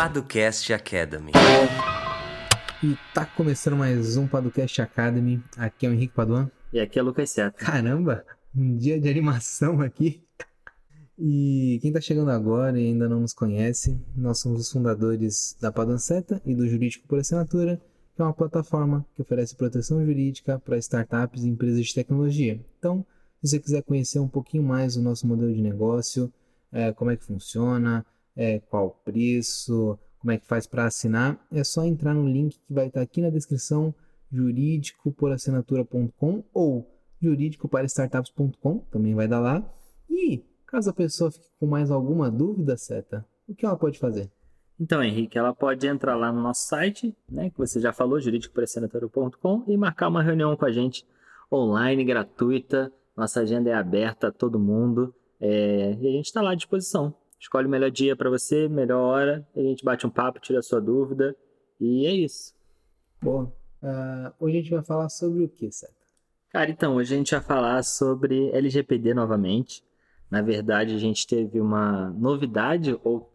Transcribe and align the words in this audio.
Paducast 0.00 0.72
Academy. 0.72 1.30
E 2.82 2.96
tá 3.12 3.26
começando 3.26 3.76
mais 3.76 4.16
um 4.16 4.26
Paducast 4.26 4.80
Academy. 4.80 5.44
Aqui 5.58 5.84
é 5.84 5.90
o 5.90 5.92
Henrique 5.92 6.14
Paduan. 6.14 6.50
E 6.72 6.80
aqui 6.80 6.98
é 6.98 7.02
o 7.02 7.04
Lucas 7.04 7.28
Seto. 7.28 7.58
Caramba, 7.58 8.24
um 8.56 8.78
dia 8.78 8.98
de 8.98 9.10
animação 9.10 9.82
aqui. 9.82 10.24
E 11.18 11.78
quem 11.82 11.92
tá 11.92 12.00
chegando 12.00 12.30
agora 12.30 12.80
e 12.80 12.86
ainda 12.86 13.10
não 13.10 13.20
nos 13.20 13.34
conhece, 13.34 14.00
nós 14.16 14.38
somos 14.38 14.62
os 14.62 14.72
fundadores 14.72 15.54
da 15.60 15.70
Paduan 15.70 15.98
Seta 15.98 16.40
e 16.46 16.54
do 16.54 16.66
Jurídico 16.66 17.06
por 17.06 17.18
Assinatura, 17.18 17.78
que 18.16 18.22
é 18.22 18.24
uma 18.24 18.32
plataforma 18.32 19.04
que 19.14 19.20
oferece 19.20 19.54
proteção 19.54 20.02
jurídica 20.02 20.58
para 20.58 20.78
startups 20.78 21.44
e 21.44 21.48
empresas 21.50 21.84
de 21.84 21.94
tecnologia. 21.94 22.58
Então, 22.78 23.04
se 23.44 23.50
você 23.50 23.60
quiser 23.60 23.82
conhecer 23.82 24.18
um 24.18 24.28
pouquinho 24.28 24.62
mais 24.62 24.96
o 24.96 25.02
nosso 25.02 25.26
modelo 25.26 25.52
de 25.52 25.60
negócio, 25.60 26.32
é, 26.72 26.90
como 26.90 27.10
é 27.10 27.18
que 27.18 27.24
funciona, 27.24 28.06
é, 28.36 28.60
qual 28.60 28.86
o 28.86 28.90
preço, 28.90 29.98
como 30.18 30.32
é 30.32 30.38
que 30.38 30.46
faz 30.46 30.66
para 30.66 30.86
assinar, 30.86 31.38
é 31.52 31.64
só 31.64 31.84
entrar 31.84 32.14
no 32.14 32.26
link 32.26 32.58
que 32.58 32.72
vai 32.72 32.88
estar 32.88 33.00
aqui 33.00 33.20
na 33.20 33.30
descrição 33.30 33.94
jurídicoporassinatura.com 34.30 36.44
ou 36.52 36.86
jurídicoparastartups.com, 37.20 38.78
também 38.90 39.14
vai 39.14 39.28
dar 39.28 39.40
lá. 39.40 39.62
E 40.08 40.44
caso 40.66 40.90
a 40.90 40.92
pessoa 40.92 41.30
fique 41.30 41.46
com 41.58 41.66
mais 41.66 41.90
alguma 41.90 42.30
dúvida, 42.30 42.76
Seta, 42.76 43.26
o 43.48 43.54
que 43.54 43.66
ela 43.66 43.76
pode 43.76 43.98
fazer? 43.98 44.30
Então, 44.78 45.02
Henrique, 45.02 45.36
ela 45.36 45.54
pode 45.54 45.86
entrar 45.86 46.16
lá 46.16 46.32
no 46.32 46.40
nosso 46.40 46.66
site, 46.66 47.14
né, 47.28 47.50
que 47.50 47.58
você 47.58 47.78
já 47.78 47.92
falou, 47.92 48.18
jurídicoparasinatura.com, 48.18 49.64
e 49.68 49.76
marcar 49.76 50.08
uma 50.08 50.22
reunião 50.22 50.56
com 50.56 50.64
a 50.64 50.72
gente 50.72 51.06
online, 51.52 52.02
gratuita. 52.04 52.90
Nossa 53.14 53.40
agenda 53.40 53.68
é 53.68 53.74
aberta 53.74 54.28
a 54.28 54.32
todo 54.32 54.58
mundo 54.58 55.14
é, 55.38 55.98
e 56.00 56.08
a 56.08 56.12
gente 56.12 56.26
está 56.26 56.40
lá 56.40 56.52
à 56.52 56.54
disposição 56.54 57.14
escolhe 57.40 57.66
o 57.66 57.70
melhor 57.70 57.90
dia 57.90 58.14
para 58.14 58.28
você, 58.28 58.68
melhor 58.68 59.00
hora, 59.00 59.48
a 59.56 59.60
gente 59.60 59.82
bate 59.82 60.06
um 60.06 60.10
papo, 60.10 60.38
tira 60.38 60.58
a 60.58 60.62
sua 60.62 60.80
dúvida 60.80 61.34
e 61.80 62.06
é 62.06 62.12
isso. 62.12 62.54
Bom, 63.20 63.44
uh, 63.82 64.32
hoje 64.38 64.58
a 64.58 64.60
gente 64.60 64.70
vai 64.70 64.82
falar 64.82 65.08
sobre 65.08 65.44
o 65.44 65.48
que, 65.48 65.72
certo? 65.72 65.94
Cara, 66.50 66.70
então, 66.70 66.96
hoje 66.96 67.14
a 67.14 67.16
gente 67.16 67.30
vai 67.30 67.40
falar 67.40 67.82
sobre 67.82 68.50
LGPD 68.50 69.14
novamente. 69.14 69.82
Na 70.30 70.42
verdade, 70.42 70.94
a 70.94 70.98
gente 70.98 71.26
teve 71.26 71.60
uma 71.60 72.10
novidade, 72.10 72.98
ou 73.04 73.32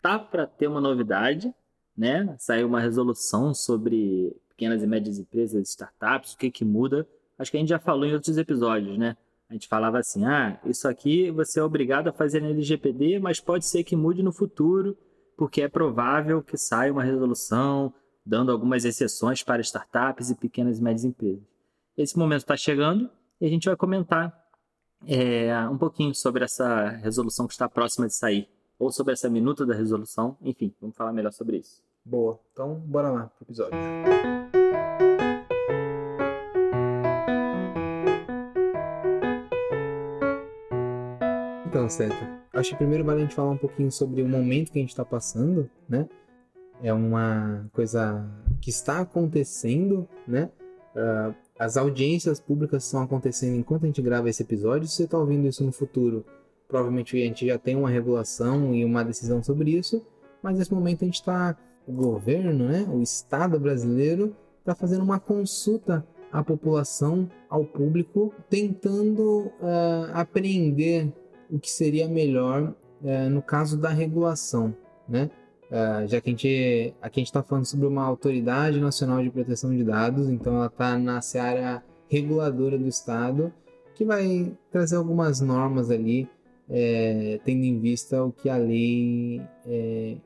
tá 0.00 0.18
para 0.18 0.46
ter 0.46 0.66
uma 0.66 0.80
novidade, 0.80 1.54
né? 1.96 2.34
Saiu 2.38 2.66
uma 2.66 2.80
resolução 2.80 3.54
sobre 3.54 4.34
pequenas 4.48 4.82
e 4.82 4.86
médias 4.86 5.18
empresas, 5.18 5.68
startups, 5.68 6.32
o 6.32 6.38
que 6.38 6.50
que 6.50 6.64
muda. 6.64 7.06
Acho 7.38 7.50
que 7.50 7.56
a 7.56 7.60
gente 7.60 7.68
já 7.68 7.78
falou 7.78 8.04
em 8.04 8.14
outros 8.14 8.36
episódios, 8.38 8.96
né? 8.98 9.16
A 9.54 9.56
gente 9.56 9.68
falava 9.68 10.00
assim: 10.00 10.24
ah, 10.24 10.58
isso 10.64 10.88
aqui 10.88 11.30
você 11.30 11.60
é 11.60 11.62
obrigado 11.62 12.08
a 12.08 12.12
fazer 12.12 12.42
na 12.42 12.48
LGPD, 12.48 13.20
mas 13.20 13.38
pode 13.38 13.64
ser 13.64 13.84
que 13.84 13.94
mude 13.94 14.20
no 14.20 14.32
futuro, 14.32 14.98
porque 15.36 15.62
é 15.62 15.68
provável 15.68 16.42
que 16.42 16.56
saia 16.56 16.92
uma 16.92 17.04
resolução 17.04 17.94
dando 18.26 18.50
algumas 18.50 18.84
exceções 18.84 19.44
para 19.44 19.62
startups 19.62 20.30
e 20.30 20.34
pequenas 20.34 20.80
e 20.80 20.82
médias 20.82 21.04
empresas. 21.04 21.44
Esse 21.96 22.18
momento 22.18 22.40
está 22.40 22.56
chegando 22.56 23.08
e 23.40 23.46
a 23.46 23.48
gente 23.48 23.66
vai 23.66 23.76
comentar 23.76 24.36
é, 25.06 25.56
um 25.68 25.78
pouquinho 25.78 26.12
sobre 26.16 26.42
essa 26.42 26.88
resolução 26.88 27.46
que 27.46 27.52
está 27.52 27.68
próxima 27.68 28.08
de 28.08 28.14
sair, 28.14 28.48
ou 28.76 28.90
sobre 28.90 29.12
essa 29.12 29.30
minuta 29.30 29.64
da 29.64 29.74
resolução, 29.74 30.36
enfim, 30.42 30.74
vamos 30.80 30.96
falar 30.96 31.12
melhor 31.12 31.32
sobre 31.32 31.58
isso. 31.58 31.80
Boa, 32.04 32.40
então 32.52 32.74
bora 32.80 33.08
lá 33.08 33.26
pro 33.26 33.44
episódio. 33.44 33.78
Certo. 41.88 42.16
Acho 42.52 42.70
que 42.70 42.76
primeiro 42.76 43.04
vale 43.04 43.20
a 43.20 43.22
gente 43.24 43.34
falar 43.34 43.50
um 43.50 43.56
pouquinho 43.56 43.90
sobre 43.90 44.22
o 44.22 44.28
momento 44.28 44.70
que 44.70 44.78
a 44.78 44.82
gente 44.82 44.90
está 44.90 45.04
passando, 45.04 45.68
né? 45.88 46.08
É 46.82 46.92
uma 46.92 47.68
coisa 47.72 48.24
que 48.60 48.70
está 48.70 49.00
acontecendo, 49.00 50.08
né? 50.26 50.50
Uh, 50.94 51.34
as 51.58 51.76
audiências 51.76 52.40
públicas 52.40 52.84
estão 52.84 53.02
acontecendo 53.02 53.56
enquanto 53.56 53.84
a 53.84 53.86
gente 53.86 54.02
grava 54.02 54.28
esse 54.28 54.42
episódio. 54.42 54.88
Se 54.88 54.96
você 54.96 55.04
está 55.04 55.18
ouvindo 55.18 55.46
isso 55.46 55.64
no 55.64 55.72
futuro, 55.72 56.24
provavelmente 56.68 57.16
a 57.16 57.24
gente 57.24 57.46
já 57.46 57.58
tem 57.58 57.76
uma 57.76 57.90
regulação 57.90 58.74
e 58.74 58.84
uma 58.84 59.04
decisão 59.04 59.42
sobre 59.42 59.70
isso. 59.70 60.04
Mas 60.42 60.58
nesse 60.58 60.72
momento 60.72 61.02
a 61.02 61.04
gente 61.06 61.14
está, 61.14 61.56
o 61.86 61.92
governo, 61.92 62.68
né? 62.68 62.86
O 62.88 63.00
Estado 63.00 63.58
brasileiro 63.58 64.34
está 64.60 64.74
fazendo 64.74 65.02
uma 65.02 65.20
consulta 65.20 66.06
à 66.32 66.42
população, 66.42 67.28
ao 67.48 67.64
público, 67.64 68.32
tentando 68.48 69.52
uh, 69.60 70.10
apreender 70.12 71.12
o 71.50 71.58
que 71.58 71.70
seria 71.70 72.08
melhor 72.08 72.74
é, 73.04 73.28
no 73.28 73.42
caso 73.42 73.76
da 73.78 73.90
regulação, 73.90 74.74
né? 75.08 75.30
É, 75.70 76.06
já 76.06 76.20
que 76.20 76.28
a 76.28 76.32
gente 76.32 76.94
aqui 77.00 77.18
a 77.18 77.20
gente 77.20 77.28
está 77.28 77.42
falando 77.42 77.64
sobre 77.64 77.86
uma 77.86 78.04
autoridade 78.04 78.80
nacional 78.80 79.22
de 79.22 79.30
proteção 79.30 79.74
de 79.74 79.82
dados, 79.82 80.28
então 80.28 80.54
ela 80.54 80.66
está 80.66 80.98
na 80.98 81.20
seara 81.20 81.82
reguladora 82.08 82.78
do 82.78 82.86
Estado, 82.86 83.52
que 83.94 84.04
vai 84.04 84.52
trazer 84.70 84.96
algumas 84.96 85.40
normas 85.40 85.90
ali, 85.90 86.28
é, 86.68 87.40
tendo 87.44 87.64
em 87.64 87.78
vista 87.78 88.22
o 88.22 88.32
que 88.32 88.48
a 88.48 88.56
lei 88.56 89.40
é, 89.66 90.16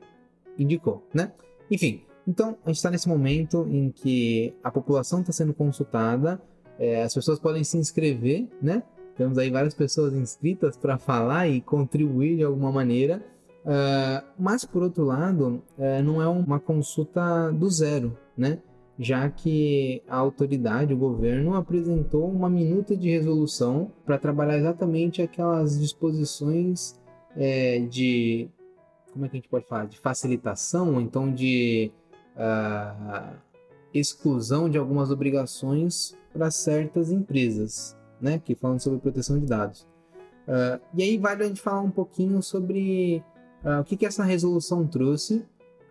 indicou, 0.57 1.03
né? 1.13 1.31
Enfim, 1.71 2.03
então 2.27 2.57
a 2.63 2.69
gente 2.69 2.77
está 2.77 2.91
nesse 2.91 3.07
momento 3.07 3.67
em 3.69 3.91
que 3.91 4.53
a 4.63 4.69
população 4.69 5.21
está 5.21 5.31
sendo 5.31 5.53
consultada, 5.53 6.39
é, 6.77 7.03
as 7.03 7.13
pessoas 7.13 7.39
podem 7.39 7.63
se 7.63 7.77
inscrever, 7.77 8.47
né? 8.61 8.83
Temos 9.19 9.37
aí 9.37 9.49
várias 9.49 9.73
pessoas 9.73 10.13
inscritas 10.13 10.77
para 10.77 10.97
falar 10.97 11.45
e 11.49 11.59
contribuir 11.59 12.37
de 12.37 12.43
alguma 12.45 12.71
maneira. 12.71 13.21
Uh, 13.65 14.25
mas, 14.39 14.63
por 14.63 14.81
outro 14.81 15.03
lado, 15.03 15.61
uh, 15.77 16.01
não 16.01 16.21
é 16.21 16.27
uma 16.29 16.57
consulta 16.57 17.51
do 17.51 17.69
zero, 17.69 18.17
né? 18.37 18.59
já 18.97 19.29
que 19.29 20.01
a 20.07 20.15
autoridade, 20.15 20.93
o 20.93 20.97
governo, 20.97 21.53
apresentou 21.53 22.31
uma 22.31 22.49
minuta 22.49 22.95
de 22.95 23.09
resolução 23.09 23.91
para 24.05 24.17
trabalhar 24.17 24.57
exatamente 24.57 25.21
aquelas 25.21 25.77
disposições 25.77 26.97
é, 27.35 27.79
de. 27.79 28.49
Como 29.11 29.25
é 29.25 29.27
que 29.27 29.35
a 29.35 29.39
gente 29.39 29.49
pode 29.49 29.67
falar? 29.67 29.85
De 29.85 29.99
facilitação, 29.99 30.93
ou 30.93 31.01
então 31.01 31.29
de 31.29 31.91
uh, 32.37 33.35
exclusão 33.93 34.69
de 34.69 34.77
algumas 34.77 35.11
obrigações 35.11 36.17
para 36.31 36.49
certas 36.49 37.11
empresas 37.11 37.98
né? 38.21 38.41
Que 38.43 38.55
falam 38.55 38.79
sobre 38.79 38.99
proteção 38.99 39.39
de 39.39 39.45
dados. 39.45 39.87
Uh, 40.49 40.81
e 40.95 41.03
aí 41.03 41.17
vale 41.19 41.43
a 41.43 41.47
gente 41.47 41.61
falar 41.61 41.81
um 41.81 41.91
pouquinho 41.91 42.41
sobre 42.41 43.23
uh, 43.63 43.81
o 43.81 43.83
que, 43.83 43.95
que 43.95 44.05
essa 44.05 44.23
resolução 44.23 44.87
trouxe. 44.87 45.45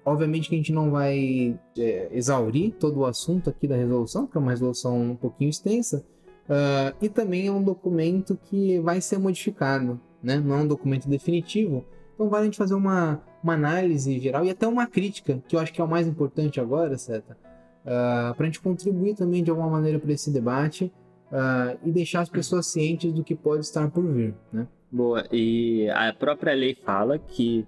Obviamente 0.04 0.48
que 0.48 0.54
a 0.54 0.58
gente 0.58 0.72
não 0.72 0.90
vai 0.90 1.58
é, 1.76 2.08
exaurir 2.12 2.72
todo 2.74 3.00
o 3.00 3.04
assunto 3.04 3.50
aqui 3.50 3.68
da 3.68 3.76
resolução, 3.76 4.24
porque 4.24 4.38
é 4.38 4.40
uma 4.40 4.50
resolução 4.50 5.10
um 5.10 5.14
pouquinho 5.14 5.50
extensa, 5.50 6.02
uh, 6.48 6.96
e 7.00 7.10
também 7.10 7.46
é 7.46 7.52
um 7.52 7.62
documento 7.62 8.36
que 8.44 8.80
vai 8.80 9.02
ser 9.02 9.18
modificado, 9.18 10.00
né? 10.22 10.40
não 10.40 10.56
é 10.56 10.62
um 10.62 10.66
documento 10.66 11.08
definitivo. 11.08 11.84
Então 12.14 12.28
vale 12.30 12.42
a 12.42 12.44
gente 12.46 12.56
fazer 12.56 12.74
uma, 12.74 13.20
uma 13.44 13.52
análise 13.52 14.18
geral 14.18 14.44
e 14.46 14.50
até 14.50 14.66
uma 14.66 14.86
crítica, 14.86 15.42
que 15.46 15.54
eu 15.54 15.60
acho 15.60 15.72
que 15.74 15.80
é 15.80 15.84
o 15.84 15.88
mais 15.88 16.06
importante 16.06 16.58
agora, 16.58 16.96
Seta, 16.96 17.36
para 17.84 18.34
a 18.38 18.44
gente 18.44 18.60
contribuir 18.60 19.14
também 19.14 19.44
de 19.44 19.50
alguma 19.50 19.68
maneira 19.68 19.98
para 19.98 20.12
esse 20.12 20.30
debate 20.30 20.90
uh, 21.32 21.78
e 21.84 21.90
deixar 21.90 22.20
as 22.20 22.28
pessoas 22.28 22.66
cientes 22.66 23.12
do 23.12 23.24
que 23.24 23.34
pode 23.34 23.64
estar 23.64 23.90
por 23.90 24.04
vir, 24.04 24.34
né? 24.52 24.66
Boa, 24.90 25.24
e 25.30 25.88
a 25.90 26.12
própria 26.12 26.54
lei 26.54 26.74
fala 26.74 27.18
que 27.18 27.66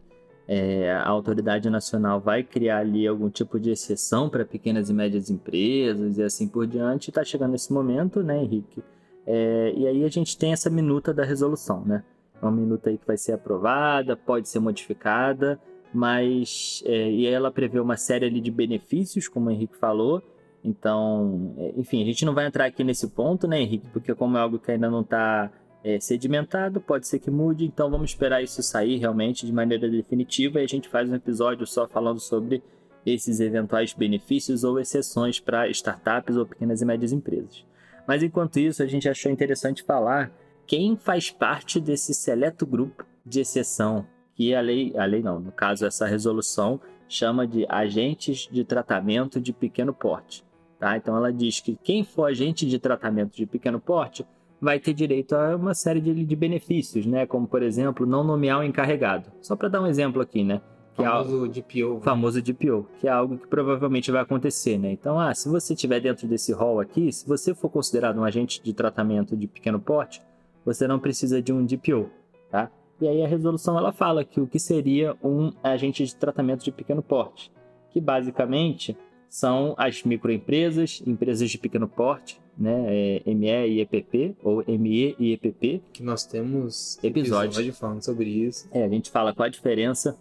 é, 0.49 0.91
a 0.91 1.09
autoridade 1.09 1.71
nacional 1.71 2.19
vai 2.19 2.43
criar 2.43 2.79
ali 2.79 3.07
algum 3.07 3.31
tipo 3.31 3.61
de 3.61 3.71
exceção 3.71 4.29
para 4.29 4.45
pequenas 4.45 4.91
e 4.91 4.95
médias 4.95 5.31
empresas 5.31 6.19
e 6.19 6.23
assim 6.23 6.49
por 6.49 6.67
diante. 6.67 7.11
Está 7.11 7.23
chegando 7.23 7.55
esse 7.55 7.73
momento, 7.73 8.23
né, 8.23 8.43
Henrique? 8.43 8.83
É, 9.25 9.73
e 9.77 9.87
aí 9.87 10.05
a 10.05 10.09
gente 10.09 10.37
tem 10.37 10.53
essa 10.53 10.69
minuta 10.69 11.15
da 11.15 11.25
resolução, 11.25 11.85
né? 11.85 12.03
É 12.43 12.45
uma 12.45 12.51
minuta 12.51 12.91
aí 12.91 12.99
que 12.99 13.07
vai 13.07 13.17
ser 13.17 13.33
aprovada, 13.33 14.17
pode 14.17 14.49
ser 14.49 14.59
modificada, 14.59 15.61
mas 15.95 16.83
é, 16.87 17.11
e 17.11 17.27
ela 17.27 17.53
prevê 17.53 17.79
uma 17.79 17.97
série 17.97 18.27
ali 18.27 18.41
de 18.41 18.51
benefícios, 18.51 19.29
como 19.29 19.51
o 19.51 19.53
Henrique 19.53 19.77
falou, 19.77 20.23
então, 20.63 21.55
é, 21.57 21.73
enfim, 21.77 22.03
a 22.03 22.05
gente 22.05 22.25
não 22.25 22.35
vai 22.35 22.47
entrar 22.47 22.67
aqui 22.67 22.85
nesse 22.85 23.09
ponto, 23.09 23.47
né, 23.49 23.61
Henrique? 23.61 23.89
Porque 23.89 24.15
como 24.15 24.37
é 24.37 24.41
algo 24.41 24.59
que 24.59 24.71
ainda 24.71 24.91
não 24.91 25.01
está 25.01 25.51
é, 25.83 25.99
sedimentado, 25.99 26.81
pode 26.81 27.07
ser 27.07 27.19
que 27.19 27.31
mude, 27.31 27.65
então 27.65 27.91
vamos 27.91 28.11
esperar 28.11 28.43
isso 28.43 28.63
sair 28.63 28.99
realmente 28.99 29.47
de 29.47 29.53
maneira 29.53 29.89
definitiva 29.89 30.61
e 30.61 30.65
a 30.65 30.69
gente 30.69 30.89
faz 30.89 31.09
um 31.09 31.15
episódio 31.15 31.67
só 31.67 31.89
falando 31.89 32.21
sobre 32.21 32.63
esses 33.05 33.41
eventuais 33.41 33.95
benefícios 33.95 34.63
ou 34.63 34.79
exceções 34.79 35.41
para 35.41 35.69
startups 35.69 36.37
ou 36.37 36.45
pequenas 36.45 36.83
e 36.83 36.85
médias 36.85 37.13
empresas. 37.13 37.65
Mas 38.07 38.23
enquanto 38.23 38.59
isso, 38.59 38.83
a 38.83 38.87
gente 38.87 39.09
achou 39.09 39.33
interessante 39.33 39.83
falar 39.83 40.31
quem 40.67 40.97
faz 40.97 41.31
parte 41.31 41.81
desse 41.81 42.13
seleto 42.13 42.67
grupo 42.67 43.05
de 43.25 43.41
exceção 43.41 44.07
que 44.35 44.55
a 44.55 44.61
lei, 44.61 44.93
a 44.97 45.05
lei 45.05 45.23
não, 45.23 45.41
no 45.41 45.53
caso 45.53 45.87
essa 45.87 46.07
resolução 46.07 46.81
chama 47.09 47.47
de 47.47 47.67
agentes 47.69 48.49
de 48.51 48.65
tratamento 48.65 49.41
de 49.41 49.53
pequeno 49.53 49.93
porte. 49.93 50.45
Tá? 50.81 50.97
Então 50.97 51.15
ela 51.15 51.31
diz 51.31 51.61
que 51.61 51.77
quem 51.85 52.03
for 52.03 52.25
agente 52.25 52.67
de 52.67 52.79
tratamento 52.79 53.37
de 53.37 53.45
pequeno 53.45 53.79
porte 53.79 54.27
vai 54.59 54.81
ter 54.81 54.95
direito 54.95 55.37
a 55.37 55.55
uma 55.55 55.75
série 55.75 56.01
de, 56.01 56.25
de 56.25 56.37
benefícios, 56.37 57.05
né? 57.05 57.27
como 57.27 57.47
por 57.47 57.63
exemplo 57.63 58.07
não 58.07 58.25
nomear 58.25 58.61
o 58.61 58.65
encarregado. 58.65 59.31
Só 59.43 59.55
para 59.55 59.69
dar 59.69 59.83
um 59.83 59.87
exemplo 59.87 60.23
aqui, 60.23 60.43
né? 60.43 60.63
Que 60.95 61.05
famoso 61.05 61.45
é 61.45 61.49
DPO. 61.49 61.97
O 61.97 62.01
famoso 62.01 62.43
DPO, 62.43 62.87
que 62.99 63.07
é 63.07 63.11
algo 63.11 63.37
que 63.39 63.47
provavelmente 63.47 64.11
vai 64.11 64.23
acontecer, 64.23 64.77
né? 64.77 64.91
Então, 64.91 65.21
ah, 65.21 65.33
se 65.35 65.49
você 65.49 65.75
estiver 65.75 66.01
dentro 66.01 66.27
desse 66.27 66.53
rol 66.53 66.81
aqui, 66.81 67.13
se 67.13 67.29
você 67.29 67.55
for 67.55 67.69
considerado 67.69 68.19
um 68.19 68.25
agente 68.25 68.61
de 68.63 68.73
tratamento 68.73 69.37
de 69.37 69.47
pequeno 69.47 69.79
porte, 69.79 70.21
você 70.65 70.89
não 70.89 70.99
precisa 70.99 71.41
de 71.41 71.53
um 71.53 71.65
DPO, 71.65 72.11
tá? 72.51 72.71
E 73.01 73.07
aí 73.07 73.23
a 73.23 73.29
resolução 73.29 73.79
ela 73.79 73.93
fala 73.93 74.25
que 74.25 74.41
o 74.41 74.47
que 74.47 74.59
seria 74.59 75.17
um 75.23 75.53
agente 75.63 76.05
de 76.05 76.15
tratamento 76.17 76.65
de 76.65 76.73
pequeno 76.73 77.03
porte, 77.03 77.51
que 77.91 78.01
basicamente 78.01 78.97
são 79.31 79.77
as 79.79 80.03
microempresas, 80.03 81.01
empresas 81.07 81.49
de 81.49 81.57
pequeno 81.57 81.87
porte, 81.87 82.41
né, 82.59 83.23
é 83.25 83.33
ME 83.33 83.69
e 83.69 83.81
EPP, 83.81 84.37
ou 84.43 84.65
ME 84.67 85.15
e 85.19 85.33
EPP. 85.33 85.81
Que 85.93 86.03
nós 86.03 86.27
temos 86.27 86.99
episódio. 87.03 87.51
episódio 87.51 87.73
falando 87.73 88.03
sobre 88.03 88.29
isso. 88.29 88.69
É, 88.73 88.85
a 88.85 88.89
gente 88.89 89.09
fala 89.09 89.33
qual 89.33 89.47
a 89.47 89.49
diferença 89.49 90.19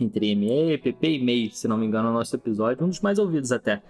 entre 0.00 0.34
ME, 0.34 0.72
EPP 0.72 1.08
e 1.08 1.24
MEI, 1.24 1.50
se 1.52 1.68
não 1.68 1.78
me 1.78 1.86
engano, 1.86 2.08
no 2.08 2.14
nosso 2.14 2.34
episódio, 2.34 2.84
um 2.84 2.88
dos 2.88 3.00
mais 3.00 3.20
ouvidos 3.20 3.52
até. 3.52 3.80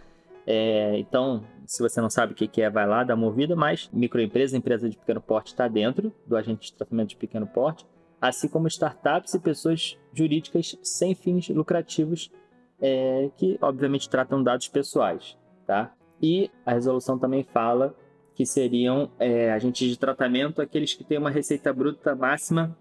É, 0.47 0.99
então, 0.99 1.43
se 1.65 1.83
você 1.83 1.99
não 2.01 2.11
sabe 2.11 2.35
o 2.35 2.37
que 2.37 2.61
é, 2.61 2.69
vai 2.69 2.87
lá, 2.87 3.03
dá 3.03 3.15
uma 3.15 3.27
ouvida, 3.27 3.57
mas 3.57 3.89
microempresa, 3.91 4.59
empresa 4.59 4.91
de 4.91 4.97
pequeno 4.99 5.23
porte 5.23 5.49
está 5.53 5.69
dentro 5.69 6.13
do 6.27 6.37
agente 6.37 6.67
de 6.67 6.75
tratamento 6.75 7.11
de 7.11 7.17
pequeno 7.17 7.47
porte, 7.47 7.87
assim 8.21 8.47
como 8.47 8.69
startups 8.69 9.33
e 9.33 9.39
pessoas 9.39 9.97
jurídicas 10.13 10.77
sem 10.83 11.15
fins 11.15 11.49
lucrativos 11.49 12.31
é, 12.81 13.31
que 13.37 13.59
obviamente 13.61 14.09
tratam 14.09 14.43
dados 14.43 14.69
pessoais, 14.69 15.37
tá? 15.67 15.93
E 16.23 16.51
a 16.65 16.73
resolução 16.73 17.19
também 17.19 17.43
fala 17.43 17.95
que 18.35 18.47
seriam 18.47 19.11
é, 19.19 19.53
agentes 19.53 19.89
de 19.89 19.99
tratamento 19.99 20.63
aqueles 20.63 20.95
que 20.95 21.05
têm 21.05 21.19
uma 21.19 21.31
receita 21.31 21.73
bruta 21.73 22.15
máxima 22.15 22.77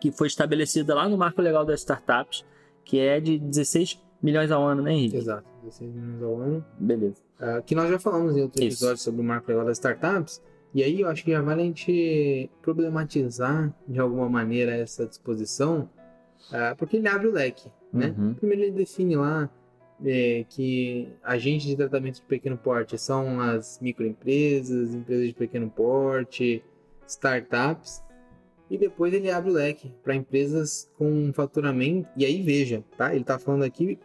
que 0.00 0.10
foi 0.10 0.26
estabelecida 0.26 0.96
lá 0.96 1.08
no 1.08 1.16
marco 1.16 1.40
legal 1.40 1.64
das 1.64 1.78
startups, 1.78 2.44
que 2.84 2.98
é 2.98 3.20
de 3.20 3.38
16 3.38 4.02
milhões 4.20 4.50
ao 4.50 4.66
ano, 4.66 4.82
né, 4.82 4.92
Henrique? 4.92 5.16
Exato, 5.16 5.44
16 5.62 5.94
milhões 5.94 6.22
ao 6.24 6.36
ano. 6.40 6.66
Beleza. 6.76 7.22
Uh, 7.38 7.62
que 7.62 7.76
nós 7.76 7.88
já 7.88 8.00
falamos 8.00 8.36
em 8.36 8.42
outro 8.42 8.60
Isso. 8.60 8.78
episódio 8.78 9.00
sobre 9.00 9.20
o 9.20 9.24
marco 9.24 9.48
legal 9.48 9.64
das 9.64 9.78
startups. 9.78 10.42
E 10.74 10.82
aí 10.82 11.02
eu 11.02 11.08
acho 11.08 11.22
que 11.22 11.30
já 11.30 11.40
vale 11.40 11.62
a 11.62 11.64
gente 11.64 12.50
problematizar 12.60 13.72
de 13.86 14.00
alguma 14.00 14.28
maneira 14.28 14.74
essa 14.74 15.06
disposição, 15.06 15.88
uh, 16.48 16.74
porque 16.76 16.96
ele 16.96 17.06
abre 17.06 17.28
o 17.28 17.32
leque, 17.32 17.70
né? 17.92 18.14
Uhum. 18.16 18.34
Primeiro 18.34 18.62
ele 18.62 18.72
define 18.72 19.16
lá 19.16 19.50
é, 20.04 20.44
que 20.48 21.08
agentes 21.22 21.66
de 21.66 21.76
tratamento 21.76 22.16
de 22.16 22.22
pequeno 22.22 22.56
porte 22.56 22.98
são 22.98 23.40
as 23.40 23.78
microempresas, 23.80 24.94
empresas 24.94 25.28
de 25.28 25.34
pequeno 25.34 25.70
porte, 25.70 26.64
startups. 27.06 28.02
E 28.70 28.78
depois 28.78 29.12
ele 29.12 29.30
abre 29.30 29.50
o 29.50 29.52
leque 29.52 29.92
para 30.02 30.14
empresas 30.14 30.90
com 30.96 31.30
faturamento. 31.32 32.08
E 32.16 32.24
aí 32.24 32.42
veja, 32.42 32.82
tá? 32.96 33.12
Ele 33.12 33.20
está 33.20 33.38
falando 33.38 33.64
aqui 33.64 33.98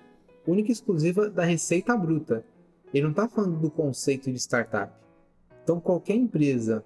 única 0.46 0.70
e 0.70 0.74
exclusiva 0.74 1.30
da 1.30 1.44
receita 1.44 1.96
bruta. 1.96 2.44
Ele 2.94 3.04
não 3.04 3.12
está 3.12 3.28
falando 3.28 3.60
do 3.60 3.72
conceito 3.72 4.32
de 4.32 4.38
startup. 4.38 4.94
Então 5.64 5.80
qualquer 5.80 6.16
empresa 6.16 6.84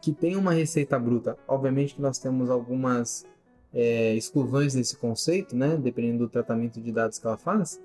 que 0.00 0.12
tenha 0.12 0.38
uma 0.38 0.52
receita 0.52 0.98
bruta, 0.98 1.38
obviamente 1.46 1.94
que 1.94 2.02
nós 2.02 2.18
temos 2.18 2.50
algumas 2.50 3.24
é, 3.74 4.14
exclusões 4.14 4.74
desse 4.74 4.96
conceito, 4.96 5.56
né? 5.56 5.76
Dependendo 5.76 6.18
do 6.18 6.28
tratamento 6.28 6.80
de 6.80 6.92
dados 6.92 7.18
que 7.18 7.26
ela 7.26 7.36
faz. 7.36 7.80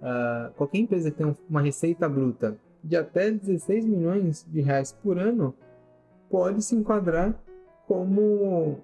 Uh, 0.00 0.52
qualquer 0.54 0.78
empresa 0.78 1.10
que 1.10 1.18
tenha 1.18 1.36
uma 1.48 1.60
receita 1.60 2.08
bruta 2.08 2.56
de 2.82 2.96
até 2.96 3.30
16 3.30 3.84
milhões 3.84 4.44
de 4.48 4.60
reais 4.60 4.92
por 4.92 5.16
ano 5.16 5.54
pode 6.28 6.62
se 6.62 6.74
enquadrar 6.74 7.40
como 7.86 8.80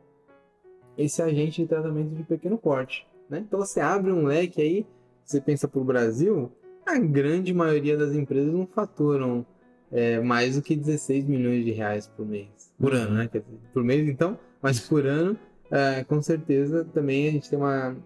esse 0.97 1.21
agente 1.23 1.63
de 1.63 1.69
tratamento 1.69 2.15
de 2.15 2.23
pequeno 2.23 2.57
porte. 2.57 3.07
Né? 3.29 3.45
Então 3.47 3.59
você 3.59 3.81
abre 3.81 4.13
um 4.13 4.27
leque 4.27 4.61
aí, 4.61 4.87
você 5.25 5.41
pensa 5.41 5.67
para 5.67 5.81
o 5.81 5.85
Brasil, 5.85 6.53
a 6.87 6.99
grande 6.99 7.53
maioria 7.53 7.97
das 7.97 8.15
empresas 8.15 8.53
não 8.53 8.67
faturam 8.67 9.45
é, 9.91 10.21
mais 10.21 10.57
do 10.57 10.63
que 10.63 10.77
16 10.77 11.25
milhões 11.25 11.65
de 11.65 11.73
reais 11.73 12.07
por 12.07 12.27
mês. 12.27 12.73
Por 12.79 12.95
ano, 12.95 13.17
né? 13.17 13.29
Por 13.73 13.83
mês 13.83 14.09
então, 14.09 14.39
mas 14.63 14.81
por 14.81 15.07
ano, 15.07 15.37
é, 15.71 16.05
com 16.05 16.21
certeza 16.23 16.85
também 16.85 17.29
a 17.29 17.33
gente 17.33 17.51
tem 17.51 17.59
uma 17.59 17.97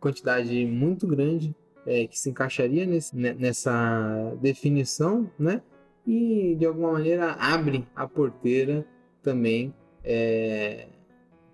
quantidade 0.00 0.64
muito 0.66 1.06
grande 1.06 1.54
é, 1.86 2.06
que 2.06 2.18
se 2.18 2.30
encaixaria 2.30 2.86
nesse, 2.86 3.16
nessa 3.16 4.36
definição, 4.40 5.30
né? 5.38 5.62
E 6.06 6.54
de 6.58 6.66
alguma 6.66 6.92
maneira 6.92 7.32
abre 7.32 7.86
a 7.94 8.06
porteira 8.06 8.84
também 9.22 9.74
é, 10.04 10.86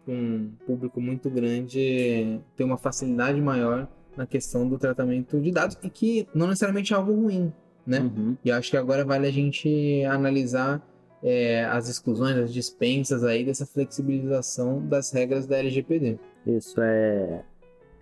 um 0.07 0.51
público 0.67 1.01
muito 1.01 1.31
grande 1.31 2.41
ter 2.57 2.65
uma 2.65 2.77
facilidade 2.77 3.41
maior 3.41 3.89
na 4.17 4.27
questão 4.27 4.69
do 4.69 4.79
tratamento 4.79 5.41
de 5.41 5.51
dados 5.51 5.79
e 5.83 5.91
que 5.91 6.29
não 6.35 6.47
necessariamente 6.47 6.93
é 6.93 6.97
algo 6.97 7.13
ruim, 7.13 7.53
né? 7.87 8.01
Uhum. 8.01 8.37
E 8.45 8.51
acho 8.51 8.71
que 8.71 8.77
agora 8.77 9.05
vale 9.05 9.27
a 9.27 9.33
gente 9.33 10.05
analisar 10.05 10.83
é, 11.25 11.65
as 11.65 11.89
exclusões, 11.89 12.37
as 12.37 12.53
dispensas 12.53 13.25
aí 13.25 13.45
dessa 13.45 13.65
flexibilização 13.65 14.87
das 14.87 15.11
regras 15.11 15.47
da 15.47 15.57
LGPD. 15.57 16.19
Isso 16.47 16.79
é. 16.83 17.43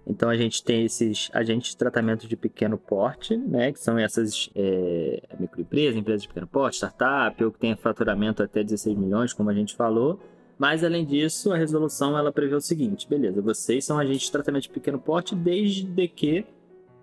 Então 0.04 0.28
a 0.28 0.36
gente 0.36 0.64
tem 0.64 0.84
esses 0.84 1.30
agentes 1.32 1.70
de 1.70 1.76
tratamento 1.76 2.26
de 2.26 2.36
pequeno 2.36 2.76
porte, 2.76 3.36
né, 3.36 3.70
que 3.70 3.78
são 3.78 3.96
essas 3.96 4.50
é, 4.56 5.22
microempresas, 5.38 5.96
empresas 5.96 6.22
de 6.22 6.28
pequeno 6.28 6.48
porte, 6.48 6.74
startup, 6.78 7.44
ou 7.44 7.52
que 7.52 7.60
tem 7.60 7.76
faturamento 7.76 8.42
até 8.42 8.64
16 8.64 8.98
milhões, 8.98 9.32
como 9.32 9.48
a 9.48 9.54
gente 9.54 9.76
falou. 9.76 10.18
Mas 10.58 10.82
além 10.82 11.06
disso, 11.06 11.52
a 11.52 11.56
resolução 11.56 12.18
ela 12.18 12.32
prevê 12.32 12.56
o 12.56 12.60
seguinte: 12.60 13.08
beleza, 13.08 13.40
vocês 13.40 13.84
são 13.84 13.96
agentes 13.96 14.22
de 14.22 14.32
tratamento 14.32 14.64
de 14.64 14.70
pequeno 14.70 14.98
porte 14.98 15.36
desde 15.36 16.08
que 16.08 16.44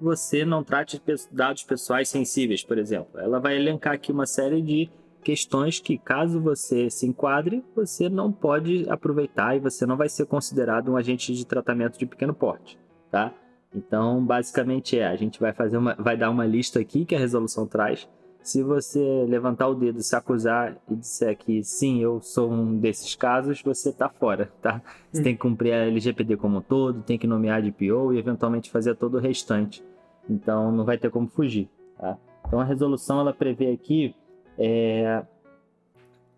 você 0.02 0.44
não 0.44 0.64
trate 0.64 1.02
dados 1.32 1.64
pessoais 1.64 2.10
sensíveis, 2.10 2.64
por 2.64 2.78
exemplo. 2.78 3.20
Ela 3.20 3.40
vai 3.40 3.56
elencar 3.56 3.94
aqui 3.94 4.12
uma 4.12 4.26
série 4.26 4.62
de 4.62 4.90
questões 5.24 5.80
que, 5.80 5.98
caso 5.98 6.40
você 6.40 6.90
se 6.90 7.06
enquadre, 7.08 7.64
você 7.76 8.10
não 8.10 8.32
pode 8.32 8.90
aproveitar 8.90 9.56
e 9.56 9.60
você 9.60 9.86
não 9.86 9.98
vai 9.98 10.10
ser 10.10 10.26
considerado 10.26 10.92
um 10.92 10.98
agente 10.98 11.34
de 11.34 11.46
tratamento 11.46 11.98
de 11.98 12.06
pequeno 12.06 12.34
porte, 12.34 12.80
tá? 13.12 13.34
Então, 13.74 14.26
basicamente 14.26 14.98
é, 14.98 15.08
a 15.08 15.16
gente 15.16 15.40
vai 15.40 15.54
fazer 15.54 15.78
uma, 15.78 15.96
vai 15.96 16.18
dar 16.18 16.30
uma 16.30 16.46
lista 16.46 16.80
aqui 16.80 17.06
que 17.06 17.16
a 17.16 17.20
resolução 17.20 17.68
traz. 17.68 18.10
Se 18.42 18.64
você 18.64 19.26
levantar 19.28 19.68
o 19.68 19.76
dedo, 19.76 20.02
se 20.02 20.16
acusar 20.16 20.78
e 20.90 20.96
disser 20.96 21.38
que 21.38 21.64
sim, 21.64 22.02
eu 22.02 22.22
sou 22.22 22.52
um 22.52 22.80
desses 22.80 23.14
casos, 23.14 23.62
você 23.62 23.92
tá 23.92 24.10
fora, 24.10 24.52
tá? 24.62 24.82
Você 25.12 25.22
tem 25.22 25.36
que 25.36 25.42
cumprir 25.42 25.74
a 25.74 25.86
LGPD 25.86 26.38
como 26.38 26.58
um 26.58 26.62
todo, 26.62 27.04
tem 27.04 27.18
que 27.18 27.28
nomear 27.28 27.62
DPO 27.62 28.14
e 28.14 28.18
eventualmente 28.18 28.72
fazer 28.72 28.96
todo 28.96 29.18
o 29.18 29.20
restante. 29.20 29.84
Então, 30.28 30.72
não 30.72 30.86
vai 30.86 30.98
ter 30.98 31.12
como 31.12 31.28
fugir, 31.28 31.70
tá? 31.98 32.18
Então, 32.48 32.60
a 32.60 32.64
resolução 32.64 33.20
ela 33.20 33.34
prevê 33.34 33.72
aqui 33.72 34.16
é... 34.60 35.24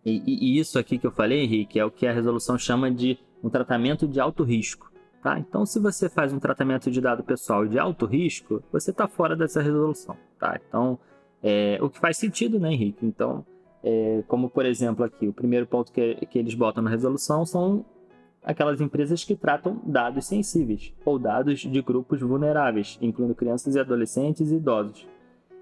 E, 0.05 0.23
e, 0.25 0.59
isso 0.59 0.79
aqui 0.79 0.97
que 0.97 1.05
eu 1.05 1.11
falei, 1.11 1.43
Henrique, 1.43 1.79
é 1.79 1.85
o 1.85 1.91
que 1.91 2.07
a 2.07 2.13
resolução 2.13 2.57
chama 2.57 2.89
de 2.89 3.19
um 3.43 3.49
tratamento 3.49 4.07
de 4.07 4.19
alto 4.19 4.43
risco. 4.43 4.91
Tá? 5.21 5.37
Então, 5.37 5.65
se 5.65 5.79
você 5.79 6.09
faz 6.09 6.33
um 6.33 6.39
tratamento 6.39 6.89
de 6.89 6.99
dado 6.99 7.23
pessoal 7.23 7.67
de 7.67 7.77
alto 7.77 8.07
risco, 8.07 8.63
você 8.71 8.89
está 8.89 9.07
fora 9.07 9.35
dessa 9.35 9.61
resolução. 9.61 10.17
Tá? 10.39 10.59
Então, 10.67 10.97
é, 11.43 11.77
o 11.81 11.89
que 11.89 11.99
faz 11.99 12.17
sentido, 12.17 12.59
né, 12.59 12.73
Henrique? 12.73 13.05
Então, 13.05 13.45
é, 13.83 14.23
como 14.27 14.49
por 14.49 14.65
exemplo 14.65 15.03
aqui, 15.03 15.27
o 15.27 15.33
primeiro 15.33 15.67
ponto 15.67 15.91
que, 15.91 16.15
que 16.27 16.39
eles 16.39 16.53
botam 16.55 16.83
na 16.83 16.89
resolução 16.89 17.45
são 17.45 17.85
aquelas 18.43 18.81
empresas 18.81 19.23
que 19.23 19.35
tratam 19.35 19.79
dados 19.85 20.25
sensíveis 20.25 20.93
ou 21.05 21.19
dados 21.19 21.59
de 21.59 21.81
grupos 21.81 22.19
vulneráveis, 22.19 22.97
incluindo 23.01 23.35
crianças 23.35 23.75
e 23.75 23.79
adolescentes 23.79 24.51
e 24.51 24.55
idosos. 24.55 25.07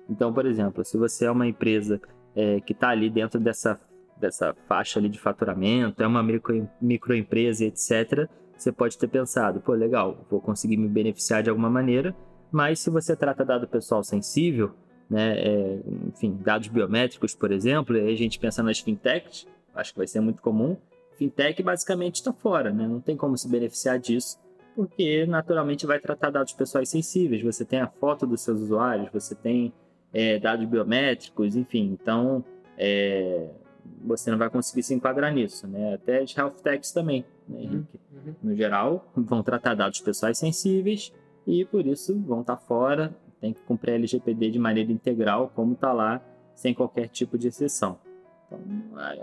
Então, 0.10 0.34
por 0.34 0.46
exemplo, 0.46 0.84
se 0.86 0.98
você 0.98 1.26
é 1.26 1.32
uma 1.32 1.48
empresa 1.48 2.02
é, 2.36 2.60
que 2.62 2.74
está 2.74 2.90
ali 2.90 3.10
dentro 3.10 3.40
dessa, 3.40 3.80
dessa 4.18 4.56
faixa 4.68 5.00
ali 5.00 5.10
de 5.10 5.20
faturamento, 5.20 6.02
é 6.02 6.08
uma 6.08 6.24
micro, 6.24 6.70
microempresa, 6.82 7.66
etc., 7.66 8.28
você 8.56 8.74
pode 8.74 8.98
ter 8.98 9.08
pensado, 9.08 9.62
pô, 9.62 9.72
legal, 9.74 10.26
vou 10.30 10.42
conseguir 10.42 10.76
me 10.76 10.88
beneficiar 10.90 11.42
de 11.42 11.50
alguma 11.50 11.70
maneira, 11.70 12.14
mas 12.52 12.80
se 12.80 12.90
você 12.90 13.16
trata 13.16 13.46
dado 13.46 13.68
pessoal 13.68 14.04
sensível, 14.04 14.72
né, 15.10 15.40
é, 15.40 15.80
enfim, 16.08 16.38
dados 16.44 16.68
biométricos, 16.68 17.34
por 17.34 17.52
exemplo, 17.52 17.96
aí 17.96 18.14
a 18.14 18.18
gente 18.18 18.38
pensa 18.38 18.62
nas 18.62 18.80
fintechs, 18.80 19.48
acho 19.74 19.94
que 19.94 19.98
vai 19.98 20.08
ser 20.08 20.20
muito 20.20 20.42
comum, 20.42 20.76
fintech 21.18 21.64
basicamente 21.64 22.16
está 22.16 22.34
fora, 22.34 22.72
né, 22.72 22.86
não 22.86 23.00
tem 23.00 23.16
como 23.16 23.38
se 23.38 23.48
beneficiar 23.48 23.98
disso, 23.98 24.38
porque 24.76 25.26
naturalmente 25.26 25.86
vai 25.86 26.00
tratar 26.00 26.30
dados 26.30 26.54
pessoais 26.54 26.90
sensíveis, 26.90 27.42
você 27.42 27.66
tem 27.66 27.80
a 27.80 27.88
foto 27.88 28.28
dos 28.28 28.42
seus 28.42 28.62
usuários, 28.62 29.10
você 29.12 29.36
tem 29.36 29.74
é, 30.14 30.40
dados 30.40 30.66
biométricos, 30.66 31.56
enfim. 31.56 31.98
Então, 32.00 32.44
é, 32.78 33.50
você 34.02 34.32
não 34.32 34.38
vai 34.38 34.50
conseguir 34.50 34.84
se 34.84 34.94
enquadrar 34.94 35.34
nisso, 35.34 35.68
né? 35.68 35.96
Até 35.96 36.22
as 36.22 36.36
health 36.36 36.62
techs 36.64 36.92
também, 36.92 37.26
né, 37.48 37.62
Henrique? 37.62 38.00
Uhum. 38.12 38.36
No 38.44 38.56
geral, 38.56 39.12
vão 39.16 39.44
tratar 39.44 39.76
dados 39.76 40.00
pessoais 40.02 40.38
sensíveis 40.38 41.14
e, 41.46 41.66
por 41.66 41.86
isso, 41.86 42.18
vão 42.20 42.42
estar 42.42 42.58
fora, 42.58 43.16
tem 43.40 43.54
que 43.54 43.62
cumprir 43.62 43.92
a 43.92 43.96
LGPD 43.96 44.52
de 44.52 44.60
maneira 44.60 44.92
integral, 44.92 45.52
como 45.56 45.74
está 45.74 45.94
lá, 45.94 46.22
sem 46.56 46.74
qualquer 46.74 47.08
tipo 47.08 47.38
de 47.38 47.48
exceção. 47.48 47.98
Então, 48.48 48.60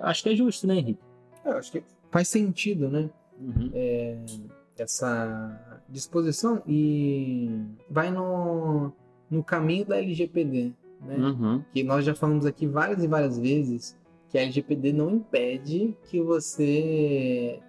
acho 0.02 0.22
que 0.22 0.30
é 0.30 0.36
justo, 0.36 0.66
né, 0.66 0.76
Henrique? 0.76 1.02
É, 1.44 1.50
acho 1.50 1.72
que 1.72 1.82
faz 2.10 2.28
sentido, 2.28 2.88
né? 2.88 3.10
Uhum. 3.38 3.70
É, 3.74 4.18
essa 4.78 5.82
disposição 5.88 6.62
e 6.66 7.50
vai 7.90 8.10
no, 8.10 8.92
no 9.30 9.42
caminho 9.42 9.84
da 9.84 9.98
LGPD, 9.98 10.72
né? 11.00 11.16
Uhum. 11.16 11.64
Que 11.72 11.82
nós 11.82 12.04
já 12.04 12.14
falamos 12.14 12.46
aqui 12.46 12.66
várias 12.66 13.02
e 13.02 13.06
várias 13.06 13.38
vezes 13.38 13.96
que 14.28 14.38
a 14.38 14.42
LGPD 14.42 14.92
não 14.92 15.10
impede 15.10 15.96
que 16.04 16.20
você 16.20 17.60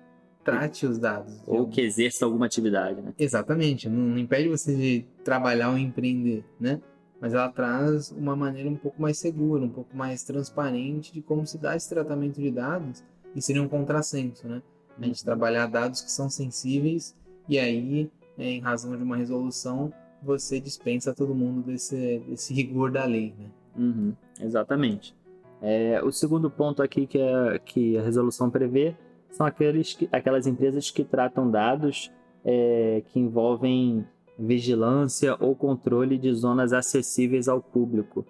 trate 0.44 0.86
os 0.86 0.98
dados. 0.98 1.42
Ou 1.46 1.68
que 1.68 1.82
exerça 1.82 2.26
alguma 2.26 2.46
atividade, 2.46 3.02
né? 3.02 3.14
Exatamente, 3.18 3.90
não, 3.90 4.18
impede 4.18 4.48
você 4.48 4.76
de 4.76 5.06
trabalhar 5.24 5.72
ou 5.72 5.78
empreender, 5.78 6.46
né? 6.60 6.82
Mas 7.20 7.34
ela 7.34 7.50
traz 7.50 8.12
uma 8.12 8.36
maneira 8.36 8.70
um 8.70 8.76
pouco 8.76 9.02
mais 9.02 9.18
segura, 9.18 9.64
um 9.64 9.70
pouco 9.70 9.96
mais 9.96 10.24
transparente 10.24 11.14
de 11.14 11.22
como 11.22 11.46
se 11.46 11.58
dá 11.58 11.76
esse 11.76 11.90
tratamento 11.90 12.40
de 12.40 12.52
dados 12.52 13.04
e 13.36 13.42
seria 13.42 13.62
um 13.62 13.68
contrassenso, 13.68 14.48
né? 14.48 14.62
A 15.00 15.06
gente 15.06 15.24
trabalhar 15.24 15.68
dados 15.68 16.02
que 16.02 16.12
são 16.12 16.30
sensíveis 16.30 17.16
e 17.50 17.60
aí, 17.60 18.10
é, 18.38 18.52
em 18.52 18.60
razão 18.60 18.96
de 18.96 19.04
uma 19.04 19.18
resolução, 19.18 19.92
você 20.22 20.60
dispensa 20.60 21.14
todo 21.14 21.34
mundo 21.36 21.62
desse, 21.62 22.20
desse 22.28 22.54
rigor 22.54 22.92
da 22.92 23.06
lei, 23.06 23.34
né? 23.38 23.46
Uhum, 23.78 24.14
exatamente. 24.42 25.16
É, 25.62 26.02
o 26.04 26.12
segundo 26.12 26.50
ponto 26.50 26.82
aqui 26.82 27.08
que, 27.08 27.18
é, 27.20 27.60
que 27.60 27.98
a 27.98 28.02
resolução 28.02 28.50
prevê 28.50 28.96
são 29.32 29.46
aqueles, 29.46 29.94
que- 29.94 30.10
aquelas 30.12 30.48
empresas 30.48 30.90
que 30.92 31.04
tratam 31.04 31.50
dados 31.50 32.12
é, 32.46 33.04
que 33.08 33.20
envolvem 33.20 34.06
vigilância 34.40 35.36
ou 35.40 35.56
controle 35.56 36.18
de 36.18 36.32
zonas 36.34 36.72
acessíveis 36.74 37.48
ao 37.48 37.62
público. 37.62 38.26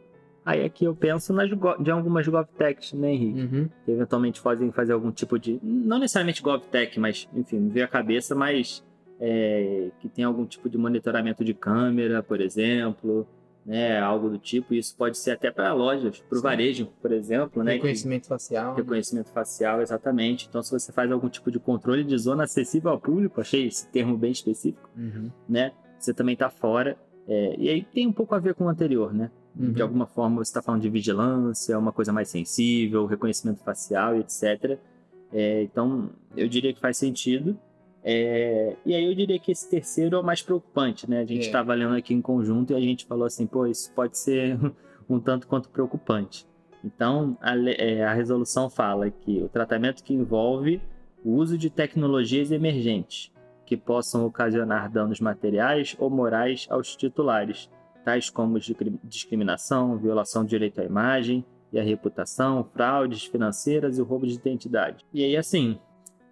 Aí 0.46 0.63
aqui 0.63 0.86
eu 0.86 0.96
penso 0.96 1.34
nas 1.34 1.50
de 1.79 1.91
algumas 1.91 2.25
GovTechs, 2.25 2.94
né, 2.94 3.12
Henrique? 3.12 3.41
Uhum. 3.41 3.70
Que 3.84 3.91
eventualmente 3.91 4.41
podem 4.41 4.72
fazer 4.72 4.94
algum 4.94 5.12
tipo 5.12 5.38
de. 5.38 5.60
Não 5.62 6.00
necessariamente 6.00 6.41
GovTech, 6.41 6.98
mas, 7.01 7.27
enfim, 7.34 7.60
me 7.60 7.70
veio 7.70 7.86
a 7.86 7.89
cabeça, 7.89 8.34
mas 8.34 8.82
é, 9.19 9.89
que 10.00 10.07
tem 10.09 10.24
algum 10.25 10.45
tipo 10.45 10.69
de 10.69 10.77
monitoramento 10.77 11.43
de 11.43 11.53
câmera, 11.53 12.21
por 12.21 12.39
exemplo, 12.41 13.27
né? 13.65 14.00
Algo 14.00 14.29
do 14.29 14.38
tipo. 14.38 14.74
Isso 14.74 14.95
pode 14.95 15.17
ser 15.17 15.31
até 15.31 15.51
para 15.51 15.74
lojas, 15.74 16.19
para 16.19 16.38
o 16.38 16.41
varejo, 16.41 16.88
por 17.01 17.12
exemplo, 17.12 17.63
né? 17.63 17.71
que- 17.71 17.77
Reconhecimento 17.77 18.27
facial. 18.27 18.71
né? 18.71 18.77
Reconhecimento 18.81 19.29
facial, 19.31 19.81
exatamente. 19.81 20.47
Então, 20.47 20.62
se 20.63 20.71
você 20.71 20.91
faz 20.91 21.12
algum 21.12 21.29
tipo 21.29 21.51
de 21.51 21.59
controle 21.59 22.03
de 22.03 22.17
zona 22.17 22.43
acessível 22.43 22.91
ao 22.91 23.00
público, 23.00 23.41
achei 23.41 23.67
esse 23.67 23.88
termo 23.89 24.17
bem 24.17 24.31
específico, 24.31 24.89
Uhum. 24.95 25.29
né? 25.50 25.71
Você 26.00 26.13
também 26.13 26.33
está 26.33 26.50
fora. 26.50 26.97
É, 27.27 27.55
e 27.57 27.67
aí 27.69 27.83
tem 27.83 28.07
um 28.07 28.13
pouco 28.13 28.33
a 28.36 28.39
ver 28.39 28.53
com 28.53 28.65
o 28.65 28.69
anterior, 28.69 29.13
né? 29.13 29.29
Uhum. 29.59 29.74
De 29.74 29.81
alguma 29.81 30.05
forma 30.05 30.38
você 30.38 30.50
está 30.50 30.62
falando 30.62 30.83
de 30.83 30.89
vigilância, 30.89 31.77
uma 31.77 31.91
coisa 31.91 32.13
mais 32.13 32.29
sensível, 32.29 33.05
reconhecimento 33.07 33.63
facial 33.63 34.15
etc. 34.15 34.77
É, 35.33 35.63
então, 35.63 36.09
eu 36.38 36.47
diria 36.47 36.71
que 36.74 36.79
faz 36.79 36.95
sentido. 36.97 37.59
É, 38.10 38.78
e 38.86 38.96
aí 38.96 39.04
eu 39.04 39.14
diria 39.14 39.38
que 39.38 39.52
esse 39.52 39.70
terceiro 39.70 40.16
é 40.16 40.20
o 40.20 40.24
mais 40.24 40.42
preocupante, 40.42 41.10
né? 41.10 41.20
A 41.20 41.26
gente 41.26 41.44
É. 41.44 41.46
estava 41.48 41.74
lendo 41.74 41.94
aqui 41.94 42.14
em 42.14 42.22
conjunto 42.22 42.72
e 42.72 42.76
a 42.76 42.80
gente 42.80 43.06
falou 43.06 43.26
assim, 43.26 43.46
pô, 43.46 43.66
isso 43.68 43.92
pode 43.94 44.18
ser 44.18 44.58
um 45.10 45.20
tanto 45.20 45.46
quanto 45.46 45.68
preocupante. 45.70 46.48
Então, 46.86 47.38
a, 47.42 47.54
é, 47.72 48.06
a 48.06 48.14
resolução 48.14 48.70
fala 48.70 49.10
que 49.12 49.44
o 49.44 49.50
tratamento 49.50 50.02
que 50.06 50.14
envolve 50.14 50.82
o 51.26 51.32
uso 51.34 51.58
de 51.58 51.70
tecnologias 51.70 52.50
emergentes 52.50 53.30
que 53.66 53.76
possam 53.76 54.26
ocasionar 54.26 54.90
danos 54.90 55.20
materiais 55.20 55.94
ou 56.00 56.10
morais 56.10 56.66
aos 56.70 56.96
titulares, 56.96 57.70
tais 58.06 58.30
como 58.30 58.58
discri- 58.58 58.98
discriminação, 59.04 59.98
violação 59.98 60.46
do 60.46 60.48
direito 60.50 60.80
à 60.80 60.86
imagem 60.86 61.44
e 61.74 61.78
à 61.80 61.84
reputação, 61.84 62.64
fraudes 62.74 63.26
financeiras 63.26 63.98
e 63.98 64.02
o 64.02 64.06
roubo 64.06 64.26
de 64.26 64.36
identidade. 64.36 65.04
E 65.14 65.22
aí, 65.26 65.36
assim, 65.36 65.78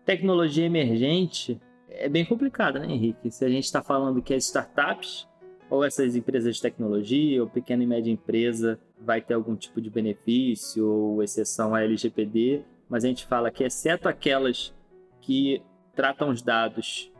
tecnologia 0.05 0.65
emergente 0.65 1.59
é 1.89 2.07
bem 2.07 2.24
complicado, 2.25 2.79
né, 2.79 2.85
Henrique? 2.85 3.31
Se 3.31 3.43
a 3.43 3.50
gente 3.50 3.63
está 3.63 3.81
falando 3.81 4.21
que 4.21 4.33
as 4.33 4.45
startups 4.45 5.27
ou 5.69 5.83
essas 5.83 6.15
empresas 6.15 6.55
de 6.55 6.62
tecnologia 6.62 7.41
ou 7.41 7.50
pequena 7.50 7.83
e 7.83 7.88
média 7.88 8.12
empresa 8.12 8.79
vai 9.00 9.21
ter 9.21 9.33
algum 9.33 9.55
tipo 9.55 9.81
de 9.81 9.89
benefício 9.89 10.88
ou 10.88 11.24
exceção 11.24 11.74
à 11.74 11.81
LGPD, 11.81 12.62
mas 12.88 13.03
a 13.03 13.07
gente 13.07 13.25
fala 13.25 13.50
que 13.50 13.63
exceto 13.63 14.07
aquelas 14.07 14.74
que 15.21 15.62
tratam 15.95 16.29
os 16.29 16.41
dados 16.41 17.12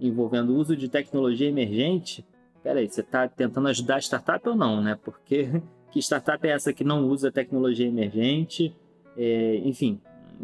envolvendo 0.00 0.52
o 0.52 0.56
uso 0.56 0.74
de 0.76 0.88
tecnologia 0.88 1.48
emergente, 1.48 2.26
peraí, 2.62 2.88
você 2.88 3.02
está 3.02 3.28
tentando 3.28 3.68
ajudar 3.68 3.96
a 3.96 4.00
startup 4.00 4.48
ou 4.48 4.56
não, 4.56 4.82
né? 4.82 4.98
Porque 5.04 5.62
que 5.92 6.00
startup 6.00 6.44
é 6.46 6.50
essa 6.50 6.72
que 6.72 6.82
não 6.82 7.06
usa 7.06 7.30
tecnologia 7.30 7.86
emergente? 7.86 8.74
É, 9.16 9.56
enfim, 9.58 10.00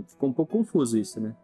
ficou 0.06 0.28
um 0.28 0.32
pouco 0.32 0.58
confuso 0.58 0.96
isso, 0.96 1.20
né? 1.20 1.34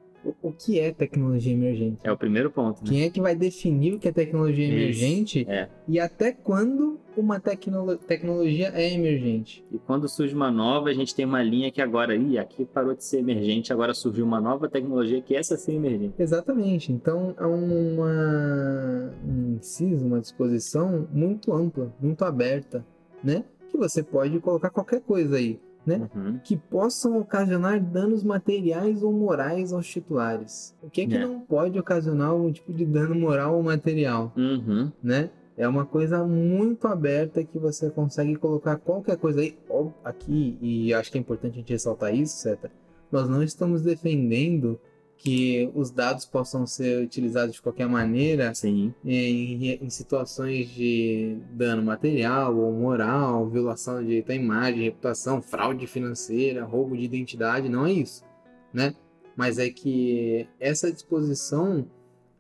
O, 0.43 0.52
que 0.52 0.78
é 0.78 0.93
tecnologia 0.93 1.52
emergente? 1.52 1.99
É 2.02 2.11
o 2.11 2.16
primeiro 2.16 2.50
ponto, 2.50 2.83
né? 2.83 2.88
Quem 2.88 3.02
é 3.02 3.11
que 3.11 3.21
vai 3.21 3.35
definir 3.35 3.95
o 3.95 3.99
que 3.99 4.09
é 4.09 4.12
tecnologia 4.12 4.64
Isso, 4.66 4.75
emergente 4.75 5.47
é. 5.49 5.69
e 5.87 6.00
até 6.00 6.33
quando 6.33 6.99
uma 7.16 7.38
tecnolo- 7.38 7.97
tecnologia 7.97 8.71
é 8.75 8.93
emergente? 8.93 9.64
E 9.71 9.78
quando 9.78 10.09
surge 10.09 10.35
uma 10.35 10.50
nova, 10.50 10.88
a 10.88 10.95
gente 10.95 11.14
tem 11.14 11.25
uma 11.25 11.43
linha 11.43 11.71
que 11.71 11.83
agora, 11.83 12.16
ih, 12.16 12.38
aqui 12.38 12.64
parou 12.64 12.95
de 12.95 13.04
ser 13.04 13.19
emergente, 13.19 13.73
agora 13.73 13.93
surgiu 13.95 14.25
uma 14.25 14.40
nova 14.40 14.69
tecnologia 14.69 15.21
que 15.21 15.35
essa 15.37 15.57
sim 15.57 15.73
é 15.73 15.76
emergente. 15.76 16.14
Exatamente. 16.19 16.93
Então 16.93 17.35
é 17.38 17.47
uma 17.47 19.12
um 19.26 19.57
inciso, 19.57 20.07
uma 20.07 20.21
disposição 20.21 21.09
muito 21.12 21.52
ampla, 21.52 21.95
muito 22.00 22.25
aberta, 22.25 22.85
né? 23.23 23.45
Que 23.71 23.76
você 23.76 24.02
pode 24.02 24.38
colocar 24.40 24.71
qualquer 24.71 25.00
coisa 25.00 25.37
aí, 25.37 25.59
né? 25.86 26.08
Uhum. 26.14 26.38
Que 26.42 26.56
possam 26.56 27.18
ocasionar 27.18 27.80
danos 27.80 28.22
materiais 28.24 29.02
ou 29.02 29.12
morais 29.12 29.72
aos 29.72 29.86
titulares. 29.86 30.74
O 30.82 30.88
que 30.90 31.02
é 31.02 31.06
que 31.06 31.14
É. 31.16 31.26
não 31.26 31.40
pode 31.40 31.78
ocasionar 31.78 32.30
algum 32.30 32.50
tipo 32.52 32.72
de 32.72 32.84
dano 32.84 33.14
moral 33.14 33.56
ou 33.56 33.62
material? 33.62 34.32
Uhum. 34.36 34.90
né? 35.02 35.30
É 35.56 35.68
uma 35.68 35.84
coisa 35.86 36.24
muito 36.24 36.88
aberta 36.88 37.44
que 37.44 37.58
você 37.60 37.88
consegue 37.88 38.34
colocar 38.34 38.76
qualquer 38.76 39.16
coisa 39.16 39.40
aí 39.40 39.56
aqui, 40.02 40.58
e 40.60 40.92
acho 40.92 41.12
que 41.12 41.16
é 41.18 41.20
importante 41.20 41.52
a 41.52 41.56
gente 41.58 41.72
ressaltar 41.72 42.12
isso, 42.12 42.38
Seta. 42.38 42.72
Nós 43.12 43.28
não 43.28 43.40
estamos 43.42 43.80
defendendo 43.82 44.80
que 45.16 45.71
os 45.75 45.90
dados 45.90 46.26
possam 46.26 46.66
ser 46.66 47.02
utilizados 47.02 47.54
de 47.54 47.62
qualquer 47.62 47.88
maneira 47.88 48.52
em, 48.62 48.94
em 49.04 49.90
situações 49.90 50.68
de 50.68 51.38
dano 51.52 51.83
material 51.83 52.56
ou 52.56 52.73
moral, 52.73 53.49
violação 53.49 54.00
de 54.00 54.06
direito 54.06 54.33
à 54.33 54.35
imagem, 54.35 54.83
reputação, 54.83 55.40
fraude 55.40 55.87
financeira, 55.87 56.64
roubo 56.64 56.97
de 56.97 57.04
identidade, 57.04 57.68
não 57.68 57.87
é 57.87 57.92
isso, 57.92 58.25
né? 58.73 58.94
Mas 59.37 59.59
é 59.59 59.68
que 59.71 60.49
essa 60.61 60.92
disposição 60.92 61.87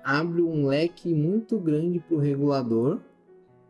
abre 0.02 0.42
um 0.42 0.66
leque 0.66 1.12
muito 1.14 1.58
grande 1.58 1.98
para 1.98 2.16
o 2.16 2.20
regulador 2.20 3.00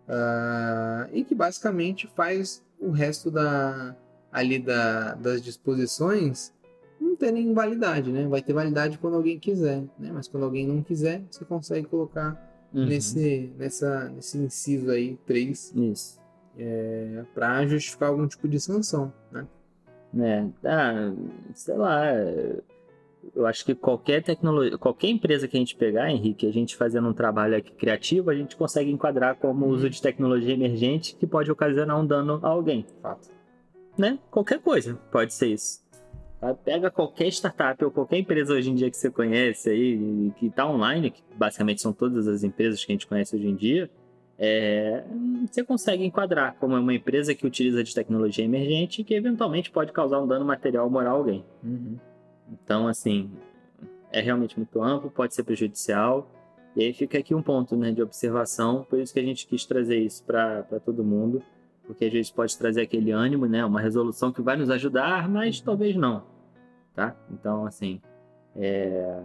ah, 0.08 1.08
e 1.12 1.24
que 1.24 1.34
basicamente 1.34 2.06
faz 2.14 2.62
o 2.78 2.90
resto 2.90 3.30
da, 3.30 3.96
ali 4.32 4.58
da, 4.58 5.14
das 5.14 5.42
disposições 5.42 6.53
não 7.14 7.18
terem 7.18 7.52
validade, 7.54 8.10
né? 8.12 8.26
Vai 8.26 8.42
ter 8.42 8.52
validade 8.52 8.98
quando 8.98 9.14
alguém 9.14 9.38
quiser, 9.38 9.82
né? 9.98 10.10
Mas 10.12 10.28
quando 10.28 10.42
alguém 10.44 10.66
não 10.66 10.82
quiser, 10.82 11.22
você 11.30 11.44
consegue 11.44 11.86
colocar 11.86 12.52
Uhum. 12.74 12.86
nesse, 12.86 13.52
nessa, 13.56 14.08
nesse 14.08 14.36
inciso 14.36 14.90
aí, 14.90 15.16
3, 15.26 15.72
Isso. 15.76 16.20
para 17.34 17.64
justificar 17.66 18.08
algum 18.08 18.26
tipo 18.26 18.48
de 18.48 18.58
sanção, 18.60 19.12
né? 19.30 19.46
É, 20.16 20.46
ah, 20.68 21.12
sei 21.54 21.76
lá. 21.76 22.04
Eu 23.34 23.46
acho 23.46 23.64
que 23.64 23.74
qualquer 23.74 24.22
tecnologia, 24.22 24.76
qualquer 24.76 25.08
empresa 25.08 25.48
que 25.48 25.56
a 25.56 25.60
gente 25.60 25.74
pegar, 25.76 26.10
Henrique, 26.10 26.46
a 26.46 26.52
gente 26.52 26.76
fazendo 26.76 27.08
um 27.08 27.12
trabalho 27.14 27.56
aqui 27.56 27.72
criativo, 27.72 28.28
a 28.30 28.34
gente 28.34 28.54
consegue 28.56 28.90
enquadrar 28.90 29.36
como 29.36 29.64
Uhum. 29.66 29.72
uso 29.72 29.88
de 29.88 30.00
tecnologia 30.02 30.52
emergente 30.52 31.16
que 31.16 31.26
pode 31.26 31.50
ocasionar 31.50 31.98
um 31.98 32.06
dano 32.06 32.38
a 32.42 32.48
alguém, 32.48 32.84
Fato. 33.00 33.28
né? 33.96 34.18
Qualquer 34.30 34.60
coisa 34.60 34.94
pode 35.10 35.32
ser 35.32 35.46
isso. 35.48 35.82
Tá? 36.44 36.52
Pega 36.52 36.90
qualquer 36.90 37.28
startup 37.28 37.82
ou 37.82 37.90
qualquer 37.90 38.18
empresa 38.18 38.52
hoje 38.52 38.70
em 38.70 38.74
dia 38.74 38.90
que 38.90 38.96
você 38.98 39.10
conhece 39.10 39.70
aí, 39.70 40.30
que 40.36 40.48
está 40.48 40.68
online, 40.68 41.10
que 41.10 41.22
basicamente 41.34 41.80
são 41.80 41.90
todas 41.90 42.28
as 42.28 42.44
empresas 42.44 42.84
que 42.84 42.92
a 42.92 42.94
gente 42.94 43.06
conhece 43.06 43.34
hoje 43.34 43.48
em 43.48 43.54
dia, 43.54 43.90
é, 44.38 45.04
você 45.50 45.64
consegue 45.64 46.04
enquadrar 46.04 46.54
como 46.56 46.76
uma 46.76 46.92
empresa 46.92 47.34
que 47.34 47.46
utiliza 47.46 47.82
de 47.82 47.94
tecnologia 47.94 48.44
emergente 48.44 49.00
e 49.00 49.04
que 49.04 49.14
eventualmente 49.14 49.70
pode 49.70 49.90
causar 49.92 50.20
um 50.20 50.26
dano 50.26 50.44
material 50.44 50.84
ou 50.84 50.90
moral 50.90 51.14
a 51.14 51.18
alguém. 51.18 51.44
Uhum. 51.62 51.96
Então, 52.52 52.88
assim, 52.88 53.30
é 54.12 54.20
realmente 54.20 54.58
muito 54.58 54.82
amplo, 54.82 55.10
pode 55.10 55.34
ser 55.34 55.44
prejudicial. 55.44 56.30
E 56.76 56.84
aí 56.84 56.92
fica 56.92 57.16
aqui 57.16 57.34
um 57.34 57.42
ponto 57.42 57.74
né, 57.74 57.90
de 57.90 58.02
observação, 58.02 58.84
por 58.90 58.98
isso 58.98 59.14
que 59.14 59.20
a 59.20 59.24
gente 59.24 59.46
quis 59.46 59.64
trazer 59.64 59.98
isso 59.98 60.22
para 60.24 60.62
todo 60.84 61.04
mundo, 61.04 61.40
porque 61.86 62.04
às 62.04 62.12
vezes 62.12 62.30
pode 62.30 62.58
trazer 62.58 62.82
aquele 62.82 63.12
ânimo, 63.12 63.46
né, 63.46 63.64
uma 63.64 63.80
resolução 63.80 64.30
que 64.30 64.42
vai 64.42 64.56
nos 64.56 64.68
ajudar, 64.68 65.26
mas 65.26 65.58
talvez 65.60 65.96
não. 65.96 66.33
Tá? 66.94 67.16
Então, 67.30 67.66
assim. 67.66 68.00
é, 68.56 69.22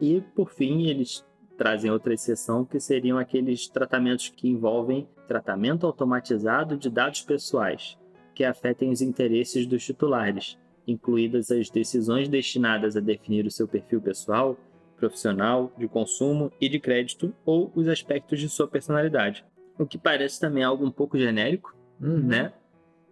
E, 0.00 0.20
por 0.34 0.50
fim, 0.50 0.86
eles 0.86 1.24
trazem 1.56 1.90
outra 1.90 2.14
exceção, 2.14 2.64
que 2.64 2.80
seriam 2.80 3.18
aqueles 3.18 3.68
tratamentos 3.68 4.28
que 4.28 4.48
envolvem 4.48 5.08
tratamento 5.26 5.86
automatizado 5.86 6.76
de 6.76 6.90
dados 6.90 7.22
pessoais, 7.22 7.98
que 8.34 8.44
afetem 8.44 8.90
os 8.90 9.00
interesses 9.00 9.66
dos 9.66 9.84
titulares 9.84 10.58
incluídas 10.86 11.50
as 11.50 11.70
decisões 11.70 12.28
destinadas 12.28 12.94
a 12.96 13.00
definir 13.00 13.46
o 13.46 13.50
seu 13.50 13.66
perfil 13.66 14.02
pessoal, 14.02 14.54
profissional, 14.96 15.72
de 15.78 15.88
consumo 15.88 16.52
e 16.60 16.68
de 16.68 16.78
crédito, 16.78 17.34
ou 17.44 17.72
os 17.74 17.88
aspectos 17.88 18.38
de 18.38 18.48
sua 18.48 18.68
personalidade. 18.68 19.44
O 19.78 19.86
que 19.86 19.96
parece 19.96 20.38
também 20.38 20.62
algo 20.62 20.84
um 20.84 20.90
pouco 20.90 21.18
genérico, 21.18 21.74
Uhum. 22.00 22.18
né? 22.18 22.52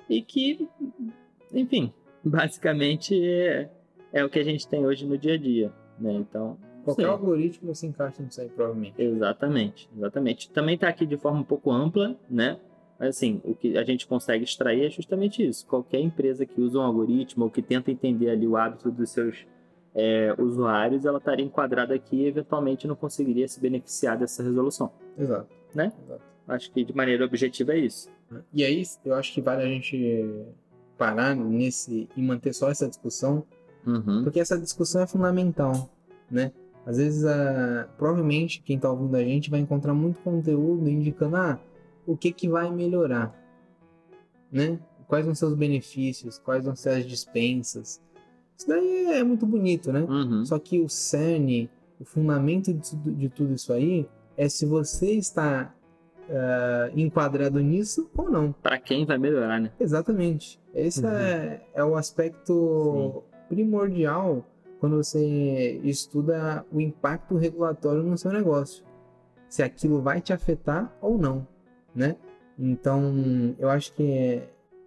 E 0.09 0.21
que, 0.21 0.69
enfim, 1.53 1.93
basicamente 2.25 3.15
é, 3.25 3.71
é 4.13 4.25
o 4.25 4.31
que 4.31 4.39
a 4.39 4.45
gente 4.45 4.67
tem 4.69 4.87
hoje 4.87 5.07
no 5.07 5.17
dia 5.19 5.35
a 5.35 5.39
dia, 5.39 5.73
né? 5.99 6.13
Então, 6.13 6.59
Qualquer 6.85 7.05
sim. 7.05 7.09
algoritmo 7.09 7.75
se 7.75 7.87
encaixa 7.87 8.23
nisso 8.23 8.41
aí, 8.41 8.49
provavelmente. 8.49 9.01
Exatamente, 9.01 9.89
exatamente. 9.97 10.51
Também 10.51 10.75
está 10.75 10.89
aqui 10.89 11.07
de 11.07 11.17
forma 11.17 11.41
um 11.41 11.45
pouco 11.45 11.71
ampla, 11.71 12.17
né? 12.29 12.59
Mas 12.99 13.17
assim, 13.17 13.41
o 13.45 13.55
que 13.55 13.77
a 13.79 13.85
gente 13.85 14.07
consegue 14.07 14.45
extrair 14.45 14.87
é 14.87 14.91
justamente 14.91 15.47
isso. 15.47 15.67
Qualquer 15.67 16.01
empresa 16.01 16.45
que 16.45 16.61
usa 16.61 16.79
um 16.79 16.83
algoritmo 16.83 17.45
ou 17.45 17.51
que 17.51 17.63
tenta 17.63 17.91
entender 17.91 18.31
ali 18.31 18.47
o 18.47 18.57
hábito 18.57 18.91
dos 18.91 19.11
seus 19.11 19.47
é, 19.95 20.35
usuários, 20.39 21.05
ela 21.05 21.19
estaria 21.19 21.45
enquadrada 21.45 21.95
aqui 21.95 22.17
e 22.17 22.27
eventualmente 22.27 22.87
não 22.87 22.97
conseguiria 22.97 23.47
se 23.47 23.61
beneficiar 23.61 24.19
dessa 24.19 24.43
resolução. 24.43 24.93
Exato. 25.19 25.49
Né? 25.75 25.93
Exato. 26.05 26.23
Acho 26.49 26.73
que 26.73 26.85
de 26.85 26.95
maneira 26.95 27.25
objetiva 27.25 27.73
é 27.73 27.79
isso. 27.79 28.09
E 28.53 28.65
aí, 28.65 28.83
eu 29.05 29.15
acho 29.15 29.33
que 29.33 29.41
vale 29.41 29.63
a 29.63 29.67
gente 29.67 30.35
parar 31.03 31.35
nesse 31.35 32.09
e 32.17 32.23
manter 32.23 32.53
só 32.53 32.71
essa 32.71 32.89
discussão, 32.89 33.45
Uhum. 33.85 34.23
porque 34.23 34.39
essa 34.39 34.57
discussão 34.57 35.03
é 35.03 35.07
fundamental, 35.09 35.91
né? 36.31 36.53
Às 36.87 36.99
vezes, 36.99 37.25
a... 37.25 37.89
provavelmente, 37.99 38.63
quem 38.63 38.77
está 38.77 38.89
ouvindo 38.89 39.17
a 39.17 39.25
gente 39.25 39.51
vai 39.51 39.59
encontrar 39.59 39.93
muito 39.95 40.21
conteúdo 40.21 40.89
indicando, 40.89 41.35
ah, 41.35 41.59
o 42.07 42.17
que 42.17 42.33
que 42.33 42.49
vai 42.49 42.71
melhorar, 42.71 43.35
né? 44.53 44.79
Quais 45.09 45.27
vão 45.27 45.35
ser 45.35 45.47
os 45.47 45.55
benefícios, 45.55 46.39
quais 46.39 46.65
vão 46.65 46.77
ser 46.77 46.91
as 46.91 47.05
dispensas. 47.05 48.01
Isso 48.57 48.69
daí 48.69 49.07
é 49.07 49.25
muito 49.25 49.45
bonito, 49.45 49.93
né? 49.93 50.03
Uhum. 50.03 50.45
Só 50.45 50.61
que 50.61 50.79
o 50.79 50.89
cerne, 50.89 51.69
o 51.99 52.05
fundamento 52.05 52.73
de 52.73 52.91
tudo, 52.91 53.13
de 53.13 53.29
tudo 53.29 53.55
isso 53.55 53.73
aí, 53.73 54.09
é 54.37 54.49
se 54.49 54.65
você 54.65 55.11
está 55.15 55.75
ah, 56.31 56.91
enquadrado 56.95 57.61
nisso 57.61 58.11
ou 58.17 58.31
não. 58.31 58.53
Para 58.53 58.79
quem 58.79 59.05
vai 59.05 59.19
melhorar, 59.19 59.61
né? 59.61 59.71
Exatamente. 59.79 60.61
Esse 60.75 61.05
Uhum. 61.05 61.13
é, 61.13 61.61
é 61.75 61.85
o 61.85 61.97
aspecto 61.97 63.23
primordial 63.49 64.45
quando 64.81 64.97
você 64.97 65.81
estuda 65.85 66.65
o 66.73 66.81
impacto 66.81 67.37
regulatório 67.37 68.03
no 68.03 68.17
seu 68.19 68.33
negócio. 68.33 68.85
Se 69.49 69.63
aquilo 69.63 70.01
vai 70.01 70.21
te 70.21 70.33
afetar 70.33 70.93
ou 71.01 71.19
não, 71.19 71.47
né? 71.95 72.17
Então, 72.59 73.55
eu 73.59 73.69
acho 73.71 73.93
que 73.95 74.43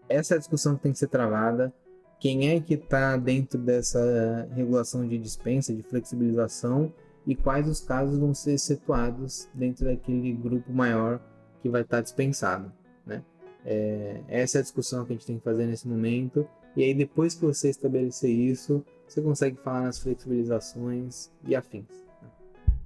essa 0.10 0.34
é 0.34 0.36
a 0.36 0.40
discussão 0.40 0.76
que 0.76 0.84
tem 0.84 0.92
que 0.92 0.98
ser 1.00 1.08
travada. 1.08 1.74
Quem 2.20 2.50
é 2.50 2.60
que 2.60 2.74
está 2.74 3.16
dentro 3.18 3.60
dessa 3.60 4.48
regulação 4.54 5.08
de 5.08 5.18
dispensa, 5.18 5.74
de 5.74 5.84
flexibilização 5.84 6.92
e 7.26 7.36
quais 7.36 7.68
os 7.68 7.80
casos 7.80 8.18
vão 8.18 8.34
ser 8.34 8.58
situados 8.58 9.50
dentro 9.54 9.86
daquele 9.86 10.32
grupo 10.34 10.72
maior 10.72 11.20
que 11.62 11.70
vai 11.70 11.82
estar 11.82 12.02
dispensado, 12.02 12.72
né? 13.06 13.24
É, 13.66 14.22
essa 14.28 14.58
é 14.58 14.60
a 14.60 14.62
discussão 14.62 15.04
que 15.06 15.14
a 15.14 15.16
gente 15.16 15.26
tem 15.26 15.38
que 15.40 15.44
fazer 15.44 15.66
nesse 15.66 15.88
momento. 15.88 16.48
E 16.76 16.84
aí, 16.84 16.94
depois 16.94 17.34
que 17.34 17.44
você 17.44 17.70
estabelecer 17.70 18.30
isso, 18.30 18.86
você 19.08 19.22
consegue 19.22 19.58
falar 19.58 19.82
nas 19.82 19.98
flexibilizações 19.98 21.32
e 21.48 21.56
afins. 21.56 22.06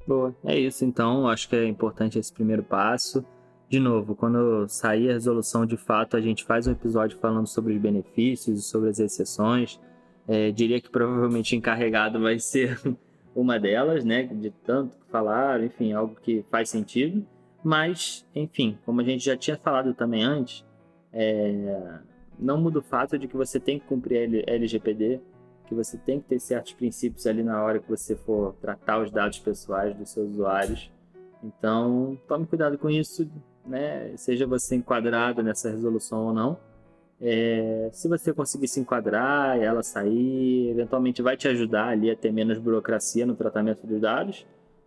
Boa, 0.07 0.33
é 0.45 0.57
isso 0.57 0.85
então. 0.85 1.27
Acho 1.27 1.49
que 1.49 1.55
é 1.55 1.65
importante 1.65 2.17
esse 2.17 2.31
primeiro 2.31 2.63
passo. 2.63 3.23
De 3.69 3.79
novo, 3.79 4.15
quando 4.15 4.67
sair 4.67 5.09
a 5.09 5.13
resolução 5.13 5.65
de 5.65 5.77
fato, 5.77 6.17
a 6.17 6.21
gente 6.21 6.43
faz 6.43 6.65
um 6.65 6.71
episódio 6.71 7.19
falando 7.19 7.45
sobre 7.45 7.73
os 7.73 7.79
benefícios 7.79 8.59
e 8.59 8.61
sobre 8.63 8.89
as 8.89 8.99
exceções. 8.99 9.79
É, 10.27 10.51
diria 10.51 10.79
que 10.79 10.89
provavelmente 10.89 11.55
encarregado 11.55 12.19
vai 12.19 12.39
ser 12.39 12.79
uma 13.39 13.59
delas, 13.59 14.03
né? 14.03 14.23
De 14.23 14.51
tanto 14.51 14.97
que 14.97 15.05
falar, 15.11 15.63
enfim, 15.63 15.93
algo 15.93 16.15
que 16.15 16.43
faz 16.49 16.69
sentido. 16.69 17.25
Mas, 17.63 18.25
enfim, 18.33 18.77
como 18.85 19.01
a 19.01 19.03
gente 19.03 19.23
já 19.23 19.35
tinha 19.35 19.57
falado 19.57 19.93
também 19.93 20.23
antes, 20.23 20.65
é, 21.11 21.99
não 22.37 22.59
muda 22.59 22.79
o 22.79 22.81
fato 22.83 23.17
de 23.17 23.27
que 23.27 23.35
você 23.35 23.59
tem 23.59 23.79
que 23.79 23.85
cumprir 23.85 24.45
a 24.47 24.53
LGPD, 24.53 25.19
que 25.67 25.75
você 25.75 25.97
tem 25.97 26.19
que 26.19 26.27
ter 26.27 26.39
certos 26.39 26.73
princípios 26.73 27.27
ali 27.27 27.43
na 27.43 27.61
hora 27.63 27.79
que 27.79 27.89
você 27.89 28.15
for 28.15 28.55
tratar 28.61 29.01
os 29.01 29.11
dados 29.11 29.39
pessoais 29.39 29.95
dos 29.95 30.09
seus 30.09 30.31
usuários. 30.31 30.91
Então, 31.43 32.17
tome 32.27 32.45
cuidado 32.45 32.77
com 32.77 32.89
isso, 32.89 33.29
né? 33.65 34.15
Seja 34.17 34.47
você 34.47 34.75
enquadrado 34.75 35.43
nessa 35.43 35.69
resolução 35.69 36.27
ou 36.27 36.33
não. 36.33 36.57
É, 37.21 37.89
se 37.91 38.07
você 38.07 38.33
conseguir 38.33 38.67
se 38.67 38.79
enquadrar 38.79 39.59
ela 39.59 39.83
sair, 39.83 40.69
eventualmente 40.69 41.21
vai 41.21 41.35
te 41.35 41.47
ajudar 41.47 41.89
ali 41.89 42.09
a 42.09 42.15
ter 42.15 42.31
menos 42.31 42.57
burocracia 42.57 43.25
no 43.25 43.35
tratamento 43.35 43.85
dos 43.85 43.99
dados, 43.99 44.45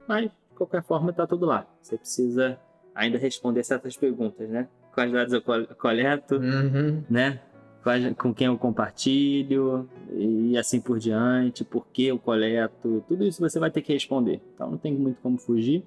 mas 0.09 0.25
de 0.31 0.31
qualquer 0.57 0.83
forma 0.83 1.11
está 1.11 1.27
tudo 1.27 1.45
lá. 1.47 1.66
Você 1.83 1.99
precisa 1.99 2.59
ainda 2.95 3.18
responder 3.18 3.62
certas 3.64 3.97
perguntas, 3.97 4.49
né? 4.49 4.68
Quais 4.95 5.12
dados 5.12 5.33
eu 5.33 5.42
col- 5.42 5.66
coleto, 5.79 6.37
Uhum. 6.37 7.03
né? 7.11 7.40
Quais- 7.83 8.14
com 8.16 8.33
quem 8.33 8.47
eu 8.47 8.57
compartilho 8.57 9.88
e 10.12 10.57
assim 10.57 10.81
por 10.81 10.99
diante, 10.99 11.64
por 11.64 11.87
que 11.88 12.07
eu 12.07 12.18
coleto, 12.18 13.05
tudo 13.09 13.25
isso 13.25 13.40
você 13.40 13.59
vai 13.59 13.71
ter 13.71 13.83
que 13.83 13.92
responder. 13.92 14.40
Então 14.55 14.71
não 14.71 14.79
tem 14.79 14.95
muito 14.95 15.21
como 15.21 15.37
fugir, 15.37 15.85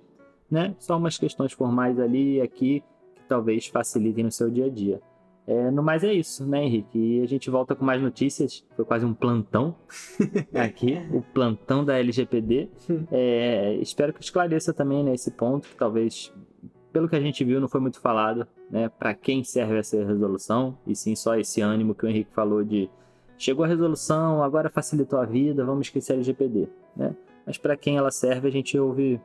né? 0.52 0.76
Só 0.78 0.98
umas 0.98 1.18
questões 1.18 1.54
formais 1.54 2.00
ali 2.00 2.36
e 2.38 2.42
aqui 2.42 2.84
que 3.16 3.24
talvez 3.28 3.66
facilitem 3.68 4.26
no 4.26 4.32
seu 4.32 4.50
dia 4.50 4.66
a 4.66 4.70
dia. 4.70 5.00
É, 5.48 5.70
no 5.70 5.84
mais 5.84 6.04
é 6.04 6.12
isso, 6.12 6.46
né, 6.46 6.64
Henrique? 6.64 6.98
E 6.98 7.22
a 7.22 7.28
gente 7.28 7.50
volta 7.50 7.76
com 7.76 7.86
mais 7.86 8.02
notícias. 8.02 8.66
Foi 8.76 8.84
quase 8.84 9.06
um 9.06 9.14
plantão 9.14 9.76
aqui, 10.54 10.98
o 11.12 11.22
plantão 11.22 11.86
da 11.86 11.98
LGPD. 12.00 12.70
É, 13.12 13.76
espero 13.76 14.12
que 14.12 14.24
esclareça 14.24 14.74
também 14.74 15.04
né, 15.04 15.14
esse 15.14 15.32
ponto, 15.32 15.68
que 15.68 15.76
talvez, 15.76 16.34
pelo 16.92 17.08
que 17.08 17.16
a 17.16 17.22
gente 17.22 17.44
viu, 17.44 17.62
não 17.62 17.68
foi 17.68 17.80
muito 17.80 18.00
falado, 18.00 18.48
né? 18.72 18.90
Para 18.90 19.14
quem 19.14 19.44
serve 19.44 19.78
essa 19.78 20.04
resolução, 20.04 20.78
e 20.88 20.96
sim 20.96 21.16
só 21.16 21.36
esse 21.36 21.62
ânimo 21.62 21.94
que 21.94 22.06
o 22.06 22.10
Henrique 22.10 22.34
falou 22.34 22.64
de 22.64 22.90
chegou 23.38 23.66
a 23.66 23.68
resolução, 23.68 24.42
agora 24.42 24.70
facilitou 24.70 25.20
a 25.20 25.26
vida, 25.26 25.66
vamos 25.66 25.88
esquecer 25.88 26.14
a 26.14 26.16
LGPD, 26.16 26.68
né? 26.96 27.16
Mas 27.46 27.58
para 27.58 27.78
quem 27.78 27.98
ela 27.98 28.10
serve, 28.10 28.48
a 28.48 28.52
gente 28.52 28.80
ouve 28.80 29.22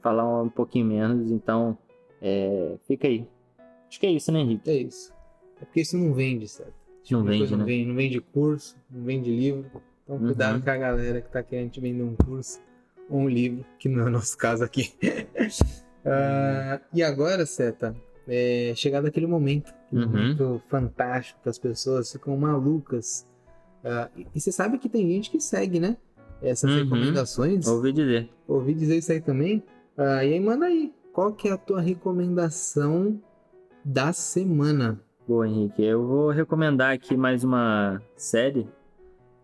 falar 0.00 0.42
um 0.42 0.48
pouquinho 0.48 0.86
menos, 0.86 1.30
então 1.32 1.76
é, 2.22 2.76
fica 2.86 3.08
aí. 3.08 3.26
Acho 3.88 3.98
que 3.98 4.06
é 4.06 4.10
isso, 4.10 4.30
né, 4.30 4.40
Henrique? 4.40 4.70
É 4.70 4.76
isso. 4.76 5.12
É 5.60 5.64
porque 5.64 5.80
isso 5.80 5.96
não 5.96 6.12
vende, 6.12 6.48
certo? 6.48 6.72
Não 6.72 7.02
tipo 7.02 7.22
de 7.22 7.26
vende, 7.28 7.38
coisa 7.38 7.52
né? 7.56 7.58
Não 7.58 7.66
vende, 7.66 7.86
não 7.88 7.94
vende 7.96 8.20
curso, 8.20 8.76
não 8.90 9.04
vende 9.04 9.30
livro. 9.30 9.70
Então, 10.04 10.18
cuidado 10.18 10.56
Uhum. 10.56 10.60
com 10.62 10.70
a 10.70 10.76
galera 10.76 11.20
que 11.20 11.30
tá 11.30 11.42
querendo 11.42 11.70
te 11.70 11.80
vender 11.80 12.02
um 12.02 12.14
curso 12.16 12.60
ou 13.08 13.20
um 13.20 13.28
livro, 13.28 13.64
que 13.78 13.88
não 13.88 14.04
é 14.04 14.06
o 14.06 14.10
nosso 14.10 14.36
caso 14.36 14.62
aqui. 14.64 14.92
Ah, 16.06 16.80
e 16.92 17.02
agora, 17.02 17.46
Seta, 17.46 17.96
é 18.28 18.74
chegado 18.76 19.06
aquele 19.06 19.26
momento, 19.26 19.72
aquele 19.86 20.04
Uhum. 20.04 20.10
momento 20.10 20.62
fantástico 20.68 21.40
que 21.42 21.48
as 21.48 21.58
pessoas 21.58 22.12
ficam 22.12 22.36
malucas. 22.36 23.26
Ah, 23.82 24.10
e, 24.14 24.26
você 24.38 24.52
sabe 24.52 24.76
que 24.78 24.88
tem 24.88 25.08
gente 25.08 25.30
que 25.30 25.40
segue, 25.40 25.80
né? 25.80 25.96
Essas 26.42 26.70
Uhum. 26.70 26.82
recomendações. 26.84 27.66
Ouvi 27.66 27.90
dizer. 27.92 28.28
Ouvi 28.46 28.74
dizer 28.74 28.98
isso 28.98 29.12
aí 29.12 29.20
também. 29.22 29.62
Ah, 29.96 30.22
e 30.22 30.34
aí, 30.34 30.40
manda 30.40 30.66
aí. 30.66 30.92
Qual 31.12 31.32
que 31.32 31.48
é 31.48 31.52
a 31.52 31.56
tua 31.56 31.80
recomendação 31.80 33.18
da 33.82 34.12
semana? 34.12 35.00
Boa, 35.26 35.48
Henrique. 35.48 35.82
Eu 35.82 36.06
vou 36.06 36.30
recomendar 36.30 36.92
aqui 36.92 37.16
mais 37.16 37.42
uma 37.42 38.00
série 38.14 38.68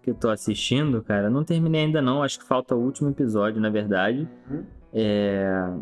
que 0.03 0.11
eu 0.11 0.15
tô 0.15 0.29
assistindo, 0.29 1.03
cara. 1.03 1.31
Não 1.31 1.43
terminei 1.43 1.85
ainda 1.85 2.03
não, 2.03 2.23
acho 2.23 2.39
que 2.39 2.45
falta 2.45 2.75
o 2.75 2.85
último 2.85 3.09
episódio, 3.09 3.61
na 3.63 3.71
verdade. 3.71 4.29
Uhum. 4.51 4.65
É... 4.93 5.73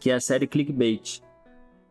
Que 0.00 0.10
é 0.10 0.14
a 0.14 0.20
série 0.20 0.46
Clickbait. 0.46 1.22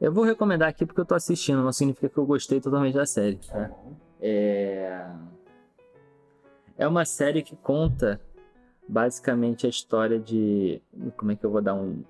Eu 0.02 0.12
vou 0.12 0.24
recomendar 0.24 0.70
aqui 0.70 0.88
porque 0.88 1.00
eu 1.00 1.06
tô 1.06 1.14
assistindo, 1.14 1.64
não 1.64 1.72
significa 1.72 2.10
que 2.10 2.18
eu 2.18 2.26
gostei 2.26 2.60
totalmente 2.60 2.96
da 2.96 3.06
série. 3.06 3.38
tá? 3.48 3.70
É... 4.20 5.06
É 6.80 6.88
uma 6.88 7.06
série 7.06 7.44
que 7.44 7.56
conta 7.56 8.20
basicamente 8.88 9.68
a 9.68 9.70
história 9.70 10.20
de. 10.20 10.82
Como 11.16 11.32
é 11.32 11.36
que 11.36 11.46
eu 11.46 11.52
vou 11.52 11.62
dar 11.62 11.76
um. 11.76 12.04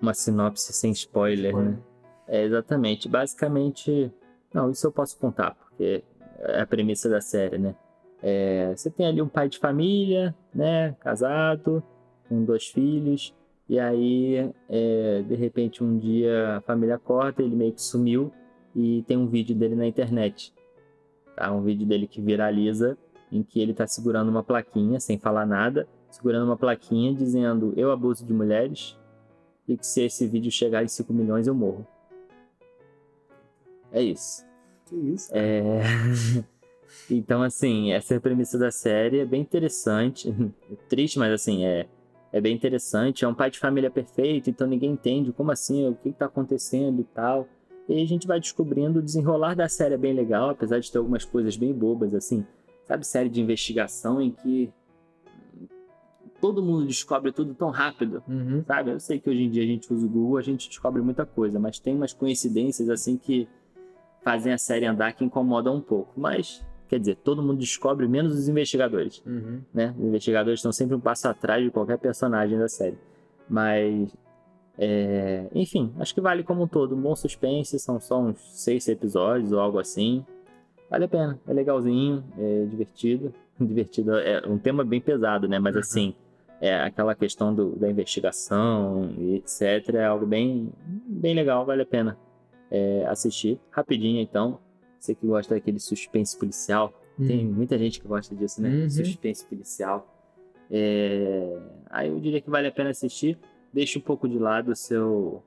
Uma 0.00 0.12
sinopse 0.12 0.70
sem 0.72 0.90
spoiler, 0.92 1.56
né? 1.56 1.78
É, 2.26 2.42
exatamente. 2.42 3.08
Basicamente. 3.08 4.10
Não, 4.52 4.70
isso 4.70 4.86
eu 4.86 4.92
posso 4.92 5.18
contar, 5.18 5.54
porque 5.56 6.04
é 6.38 6.60
a 6.60 6.66
premissa 6.66 7.08
da 7.08 7.20
série, 7.20 7.58
né? 7.58 7.74
É, 8.22 8.72
você 8.74 8.88
tem 8.90 9.06
ali 9.06 9.20
um 9.20 9.28
pai 9.28 9.48
de 9.48 9.58
família, 9.58 10.34
né? 10.54 10.92
Casado, 11.00 11.82
com 12.28 12.44
dois 12.44 12.68
filhos. 12.68 13.34
E 13.68 13.78
aí, 13.78 14.52
é, 14.68 15.22
de 15.22 15.34
repente, 15.34 15.82
um 15.82 15.98
dia 15.98 16.56
a 16.56 16.60
família 16.60 16.96
acorda, 16.96 17.42
ele 17.42 17.56
meio 17.56 17.72
que 17.72 17.82
sumiu 17.82 18.32
e 18.74 19.02
tem 19.06 19.16
um 19.16 19.26
vídeo 19.26 19.54
dele 19.54 19.74
na 19.74 19.86
internet. 19.86 20.52
Tá? 21.36 21.52
Um 21.52 21.62
vídeo 21.62 21.86
dele 21.86 22.06
que 22.06 22.20
viraliza, 22.20 22.96
em 23.32 23.42
que 23.42 23.60
ele 23.60 23.74
tá 23.74 23.86
segurando 23.86 24.28
uma 24.28 24.42
plaquinha, 24.42 25.00
sem 25.00 25.18
falar 25.18 25.46
nada, 25.46 25.88
segurando 26.10 26.46
uma 26.46 26.56
plaquinha 26.56 27.14
dizendo: 27.14 27.72
Eu 27.76 27.90
abuso 27.90 28.24
de 28.24 28.32
mulheres 28.32 28.98
e 29.66 29.76
que 29.76 29.86
se 29.86 30.02
esse 30.02 30.26
vídeo 30.26 30.50
chegar 30.50 30.84
em 30.84 30.88
5 30.88 31.12
milhões 31.12 31.46
eu 31.46 31.54
morro. 31.54 31.86
É 33.94 34.02
isso. 34.02 34.44
Que 34.86 34.96
isso? 34.96 35.30
É... 35.32 35.80
então, 37.08 37.42
assim, 37.42 37.92
essa 37.92 38.14
é 38.14 38.16
a 38.16 38.20
premissa 38.20 38.58
da 38.58 38.70
série, 38.70 39.20
é 39.20 39.24
bem 39.24 39.40
interessante. 39.40 40.34
Triste, 40.90 41.18
mas 41.18 41.32
assim, 41.32 41.64
é, 41.64 41.86
é 42.32 42.40
bem 42.40 42.54
interessante. 42.54 43.24
É 43.24 43.28
um 43.28 43.34
pai 43.34 43.50
de 43.50 43.58
família 43.58 43.90
perfeito, 43.90 44.50
então 44.50 44.66
ninguém 44.66 44.90
entende 44.90 45.32
como 45.32 45.50
assim, 45.52 45.88
o 45.88 45.94
que 45.94 46.08
está 46.08 46.26
acontecendo 46.26 47.00
e 47.00 47.04
tal. 47.04 47.48
E 47.88 47.94
aí 47.94 48.02
a 48.02 48.06
gente 48.06 48.26
vai 48.26 48.40
descobrindo 48.40 48.98
o 48.98 49.02
desenrolar 49.02 49.54
da 49.54 49.68
série 49.68 49.94
é 49.94 49.98
bem 49.98 50.12
legal, 50.12 50.50
apesar 50.50 50.80
de 50.80 50.90
ter 50.90 50.98
algumas 50.98 51.24
coisas 51.24 51.56
bem 51.56 51.72
bobas, 51.72 52.14
assim. 52.14 52.44
Sabe, 52.84 53.06
série 53.06 53.28
de 53.28 53.40
investigação 53.40 54.20
em 54.20 54.30
que 54.30 54.70
todo 56.40 56.62
mundo 56.62 56.86
descobre 56.86 57.32
tudo 57.32 57.54
tão 57.54 57.70
rápido, 57.70 58.22
Uhum. 58.28 58.62
sabe? 58.66 58.90
Eu 58.90 59.00
sei 59.00 59.18
que 59.18 59.30
hoje 59.30 59.42
em 59.44 59.50
dia 59.50 59.62
a 59.62 59.66
gente 59.66 59.90
usa 59.92 60.04
o 60.04 60.08
Google, 60.08 60.36
a 60.36 60.42
gente 60.42 60.68
descobre 60.68 61.00
muita 61.00 61.24
coisa, 61.24 61.58
mas 61.58 61.78
tem 61.78 61.94
umas 61.94 62.12
coincidências 62.12 62.90
assim 62.90 63.16
que 63.16 63.48
fazem 64.24 64.52
a 64.52 64.58
série 64.58 64.86
andar 64.86 65.12
que 65.12 65.24
incomodam 65.24 65.76
um 65.76 65.80
pouco. 65.80 66.12
Mas, 66.16 66.64
quer 66.88 66.98
dizer, 66.98 67.16
todo 67.16 67.42
mundo 67.42 67.58
descobre, 67.58 68.08
menos 68.08 68.32
os 68.32 68.48
investigadores 68.48 69.22
Uhum. 69.26 69.60
né? 69.72 69.94
Os 69.98 70.04
investigadores 70.04 70.58
estão 70.60 70.72
sempre 70.72 70.96
um 70.96 71.00
passo 71.00 71.28
atrás 71.28 71.62
de 71.62 71.70
qualquer 71.70 71.98
personagem 71.98 72.58
da 72.58 72.68
série. 72.68 72.98
Mas, 73.48 74.08
é, 74.78 75.46
enfim, 75.54 75.92
acho 75.98 76.14
que 76.14 76.20
vale 76.20 76.42
como 76.42 76.62
um 76.62 76.66
todo. 76.66 76.94
Um 76.96 77.00
bom 77.00 77.14
suspense, 77.14 77.78
são 77.78 78.00
só 78.00 78.20
uns 78.20 78.38
seis 78.62 78.88
episódios 78.88 79.52
ou 79.52 79.60
algo 79.60 79.78
assim. 79.78 80.24
Vale 80.90 81.04
a 81.04 81.08
pena, 81.08 81.38
é 81.46 81.52
legalzinho, 81.52 82.24
é 82.38 82.64
divertido. 82.66 83.32
Divertido 83.60 84.16
é 84.18 84.42
um 84.48 84.58
tema 84.58 84.82
bem 84.82 85.00
pesado, 85.00 85.46
né? 85.46 85.58
Mas 85.60 85.74
Uhum. 85.74 85.80
assim, 85.80 86.14
é 86.60 86.74
aquela 86.80 87.14
questão 87.14 87.54
do- 87.54 87.76
da 87.76 87.88
investigação 87.88 89.10
e 89.16 89.36
etc. 89.36 89.94
É 89.94 90.04
algo 90.06 90.26
bem, 90.26 90.72
bem 91.06 91.34
legal, 91.34 91.64
vale 91.64 91.82
a 91.82 91.86
pena 91.86 92.16
é, 92.70 93.04
assistir. 93.06 93.60
Rapidinho, 93.70 94.20
então. 94.20 94.60
Você 94.98 95.14
que 95.14 95.26
gosta 95.26 95.54
daquele 95.54 95.78
suspense 95.78 96.38
policial, 96.38 96.92
tem 97.18 97.44
muita 97.44 97.78
gente 97.78 98.00
que 98.00 98.08
gosta 98.08 98.34
disso, 98.34 98.60
né? 98.62 98.70
Uhum. 98.70 98.90
Suspense 98.90 99.44
policial. 99.44 100.08
É... 100.70 101.60
Aí 101.90 102.08
eu 102.08 102.18
diria 102.18 102.40
que 102.40 102.50
vale 102.50 102.66
a 102.66 102.72
pena 102.72 102.90
assistir. 102.90 103.38
Deixa 103.72 103.98
um 103.98 104.02
pouco 104.02 104.28
de 104.28 104.38
lado 104.38 104.72
o 104.72 104.76
seu. 104.76 105.42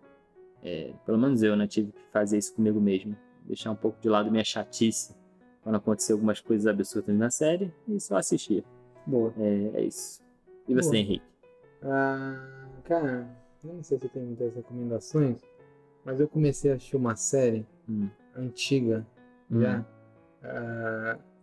é, 0.63 0.93
Pelo 1.05 1.17
menos 1.17 1.41
eu, 1.43 1.55
né? 1.55 1.67
Tive 1.67 1.91
que 1.91 2.01
fazer 2.11 2.37
isso 2.37 2.53
comigo 2.53 2.79
mesmo. 2.79 3.17
Deixar 3.45 3.71
um 3.71 3.75
pouco 3.75 3.99
de 3.99 4.07
lado 4.07 4.29
minha 4.29 4.43
chatice 4.43 5.15
quando 5.61 5.75
acontecer 5.75 6.13
algumas 6.13 6.39
coisas 6.39 6.67
absurdas 6.67 7.15
na 7.15 7.29
série 7.29 7.73
e 7.87 7.99
só 7.99 8.17
assistir. 8.17 8.63
Boa. 9.05 9.33
É, 9.37 9.71
é 9.73 9.83
isso. 9.85 10.21
E 10.67 10.73
você, 10.73 10.89
Boa. 10.89 10.97
Henrique? 10.97 11.25
Ah, 11.81 12.69
cara, 12.83 13.27
não 13.63 13.83
sei 13.83 13.97
se 13.97 14.05
eu 14.05 14.09
tenho 14.09 14.25
muitas 14.27 14.53
recomendações, 14.53 15.41
mas 16.07 16.21
eu 16.21 16.27
comecei 16.29 16.71
a 16.71 16.75
assistir 16.75 16.95
uma 16.95 17.17
série 17.17 17.67
Hum. 17.89 18.07
antiga 18.35 19.05
Hum. 19.51 19.61
já, 19.61 19.85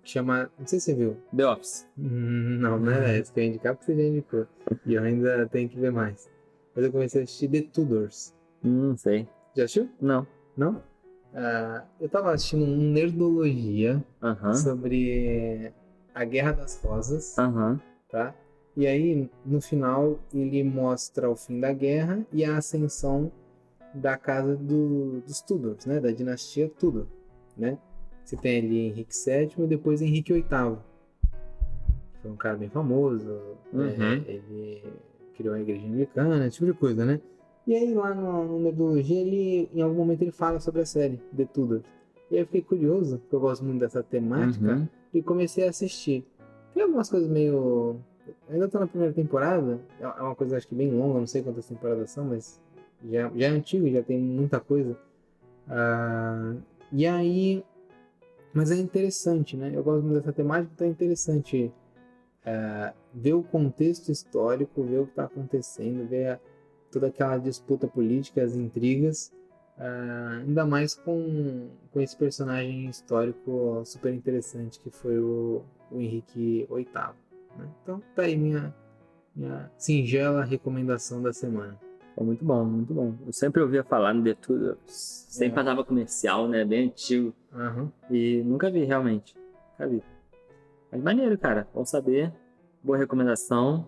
que 0.03 0.11
chama. 0.11 0.51
Não 0.59 0.67
sei 0.67 0.81
se 0.81 0.87
você 0.87 0.95
viu. 0.95 1.17
The 1.37 1.47
Office. 1.47 1.87
Hum, 1.99 2.59
Não, 2.61 2.79
não 2.79 2.91
era 2.93 3.09
essa 3.11 3.31
que 3.33 3.41
eu 3.41 3.45
ia 3.45 3.51
indicar, 3.51 3.75
porque 3.77 3.93
você 3.93 3.97
já 4.03 4.09
indicou. 4.09 4.47
E 4.87 4.95
eu 4.95 5.03
ainda 5.03 5.47
tenho 5.49 5.69
que 5.69 5.79
ver 5.79 5.93
mais. 5.93 6.31
Mas 6.75 6.85
eu 6.85 6.91
comecei 6.93 7.21
a 7.21 7.25
assistir 7.25 7.49
The 7.49 7.61
Tudors. 7.63 8.35
Hum, 8.65 8.89
Não 8.91 8.97
sei. 8.97 9.29
Já 9.55 9.65
assistiu? 9.65 9.89
Não. 10.01 10.27
Não? 10.57 10.83
Ah, 11.35 11.85
eu 12.01 12.09
tava 12.09 12.33
assistindo 12.33 12.65
um 12.65 12.93
Nerdologia 12.93 14.03
Aham. 14.23 14.55
sobre 14.55 15.73
a 16.15 16.25
Guerra 16.25 16.53
das 16.53 16.81
Rosas. 16.83 17.39
Aham. 17.39 17.81
tá? 18.11 18.35
E 18.77 18.87
aí, 18.87 19.31
no 19.47 19.61
final, 19.61 20.19
ele 20.33 20.63
mostra 20.65 21.31
o 21.31 21.37
fim 21.37 21.61
da 21.61 21.73
guerra 21.73 22.25
e 22.33 22.45
a 22.45 22.57
ascensão 22.57 23.31
da 23.95 24.17
casa 24.17 24.57
do- 24.57 25.21
dos 25.21 25.41
Tudors, 25.41 25.87
né? 25.87 26.01
Da 26.01 26.11
dinastia 26.11 26.69
Tudor, 26.79 27.07
né? 27.57 27.79
Você 28.25 28.37
tem 28.37 28.59
ali 28.59 28.79
Henrique 28.89 29.15
VII 29.15 29.65
e 29.65 29.67
depois 29.67 30.01
Henrique 30.03 30.33
VIII. 30.33 30.77
Foi 32.23 32.31
um 32.31 32.37
cara 32.37 32.57
bem 32.57 32.69
famoso, 32.69 33.27
né? 33.73 33.95
Uhum. 33.99 34.25
ele 34.27 34.83
criou 35.37 35.55
a 35.55 35.61
igreja 35.61 35.87
anglicana, 35.87 36.47
esse 36.47 36.57
tipo 36.57 36.73
de 36.73 36.79
coisa, 36.79 37.05
né? 37.05 37.21
E 37.67 37.75
aí 37.75 37.95
lá 37.95 38.15
no, 38.15 38.45
no 38.45 38.61
Nerdologia, 38.61 39.21
ele, 39.21 39.69
em 39.75 39.81
algum 39.83 39.97
momento 39.97 40.23
ele 40.23 40.31
fala 40.33 40.61
sobre 40.61 40.83
a 40.83 40.87
série 40.87 41.19
The 41.37 41.45
Tudors. 41.47 41.85
E 42.31 42.35
aí 42.37 42.41
eu 42.43 42.47
fiquei 42.47 42.63
curioso, 42.63 43.19
porque 43.19 43.35
eu 43.37 43.41
gosto 43.41 43.65
muito 43.65 43.81
dessa 43.81 44.03
temática, 44.03 44.75
Uhum. 44.77 44.89
e 45.13 45.23
comecei 45.23 45.67
a 45.67 45.71
assistir. 45.71 46.27
Tem 46.73 46.83
algumas 46.83 47.09
coisas 47.11 47.29
meio. 47.29 47.97
Ainda 48.49 48.69
tô 48.69 48.79
na 48.79 48.87
primeira 48.87 49.13
temporada, 49.13 49.79
é 50.01 50.05
é 50.05 50.23
uma 50.23 50.35
coisa 50.35 50.57
acho 50.57 50.67
que 50.67 50.75
bem 50.75 50.91
longa, 50.91 51.19
não 51.19 51.27
sei 51.27 51.43
quantas 51.43 51.67
temporadas 51.67 52.11
são, 52.11 52.25
mas 52.25 52.61
já, 53.11 53.31
já 53.35 53.47
é 53.47 53.51
antigo, 53.51 53.89
já 53.91 54.03
tem 54.03 54.19
muita 54.21 54.61
coisa. 54.61 54.97
Ah, 55.69 56.55
e 56.93 57.07
aí. 57.07 57.65
Mas 58.53 58.71
é 58.71 58.77
interessante, 58.77 59.57
né? 59.57 59.73
Eu 59.75 59.83
gosto 59.83 60.03
muito 60.05 60.17
dessa 60.21 60.33
temática, 60.33 60.71
então 60.75 60.87
é 60.87 60.91
interessante 60.91 61.73
ah, 62.47 62.93
ver 63.13 63.33
o 63.35 63.43
contexto 63.43 64.11
histórico, 64.13 64.83
ver 64.85 64.99
o 65.01 65.05
que 65.07 65.11
está 65.13 65.25
acontecendo, 65.25 66.07
ver 66.09 66.29
a- 66.33 66.41
toda 66.93 67.09
aquela 67.09 67.37
disputa 67.39 67.89
política, 67.89 68.43
as 68.45 68.55
intrigas. 68.55 69.33
Ah, 69.77 70.39
ainda 70.41 70.65
mais 70.65 70.95
com, 70.95 71.69
com 71.93 72.01
esse 72.01 72.17
personagem 72.17 72.89
histórico 72.89 73.83
super 73.85 74.15
interessante 74.15 74.79
que 74.79 74.89
foi 74.91 75.19
o, 75.19 75.63
o 75.91 76.01
Henrique 76.01 76.65
VIII. 76.71 76.87
né? 77.59 77.69
Então 77.83 78.01
tá 78.15 78.23
aí 78.23 78.37
minha, 78.37 78.73
minha 79.35 79.69
singela 79.77 80.45
recomendação 80.45 81.21
da 81.21 81.33
semana. 81.33 81.77
É 82.17 82.23
muito 82.23 82.45
bom, 82.45 82.65
muito 82.65 82.95
bom. 82.95 83.15
Eu 83.27 83.33
sempre 83.33 83.61
ouvia 83.61 83.83
falar 83.83 84.15
no 84.15 84.23
The 84.23 84.35
Tudors. 84.35 85.27
Sempre 85.29 85.53
É. 85.53 85.55
passava 85.55 85.85
comercial, 85.85 86.47
né? 86.49 86.65
Bem 86.65 86.87
antigo. 86.87 87.35
Aham. 87.53 87.91
E 88.11 88.43
nunca 88.45 88.71
vi, 88.71 88.85
realmente. 88.85 89.37
Nunca 89.73 89.89
vi. 89.91 90.03
Mas 90.93 91.03
maneiro, 91.03 91.37
cara. 91.37 91.67
Bom 91.75 91.85
saber. 91.85 92.33
Boa 92.83 92.97
recomendação. 92.97 93.87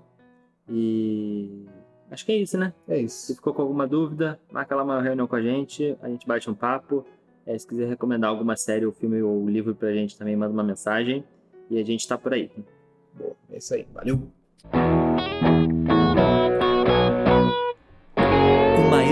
E. 0.69 1.67
Acho 2.11 2.25
que 2.27 2.33
é 2.33 2.37
isso, 2.37 2.57
né? 2.59 2.73
É 2.89 2.97
Se 2.99 3.05
isso. 3.05 3.35
ficou 3.37 3.53
com 3.55 3.63
alguma 3.63 3.87
dúvida, 3.87 4.39
marca 4.51 4.75
lá 4.77 4.83
uma 4.83 5.01
reunião 5.03 5.27
com 5.27 5.37
a 5.37 5.43
gente. 5.43 5.97
A 6.03 6.09
gente 6.09 6.27
bate 6.27 6.49
um 6.51 6.55
papo. 6.55 7.05
É, 7.45 7.57
se 7.57 7.67
quiser 7.67 7.89
recomendar 7.89 8.31
alguma 8.31 8.57
série, 8.57 8.85
ou 8.87 8.93
filme 8.93 9.23
ou 9.23 9.49
livro 9.49 9.73
pra 9.75 9.93
gente 9.93 10.19
também, 10.19 10.35
manda 10.35 10.53
uma 10.53 10.65
mensagem. 10.65 11.25
E 11.71 11.79
a 11.79 11.85
gente 11.85 12.07
tá 12.09 12.19
por 12.19 12.33
aí. 12.33 12.51
Boa, 13.15 13.37
é 13.51 13.59
isso 13.59 13.73
aí. 13.75 13.87
Valeu! 13.95 15.56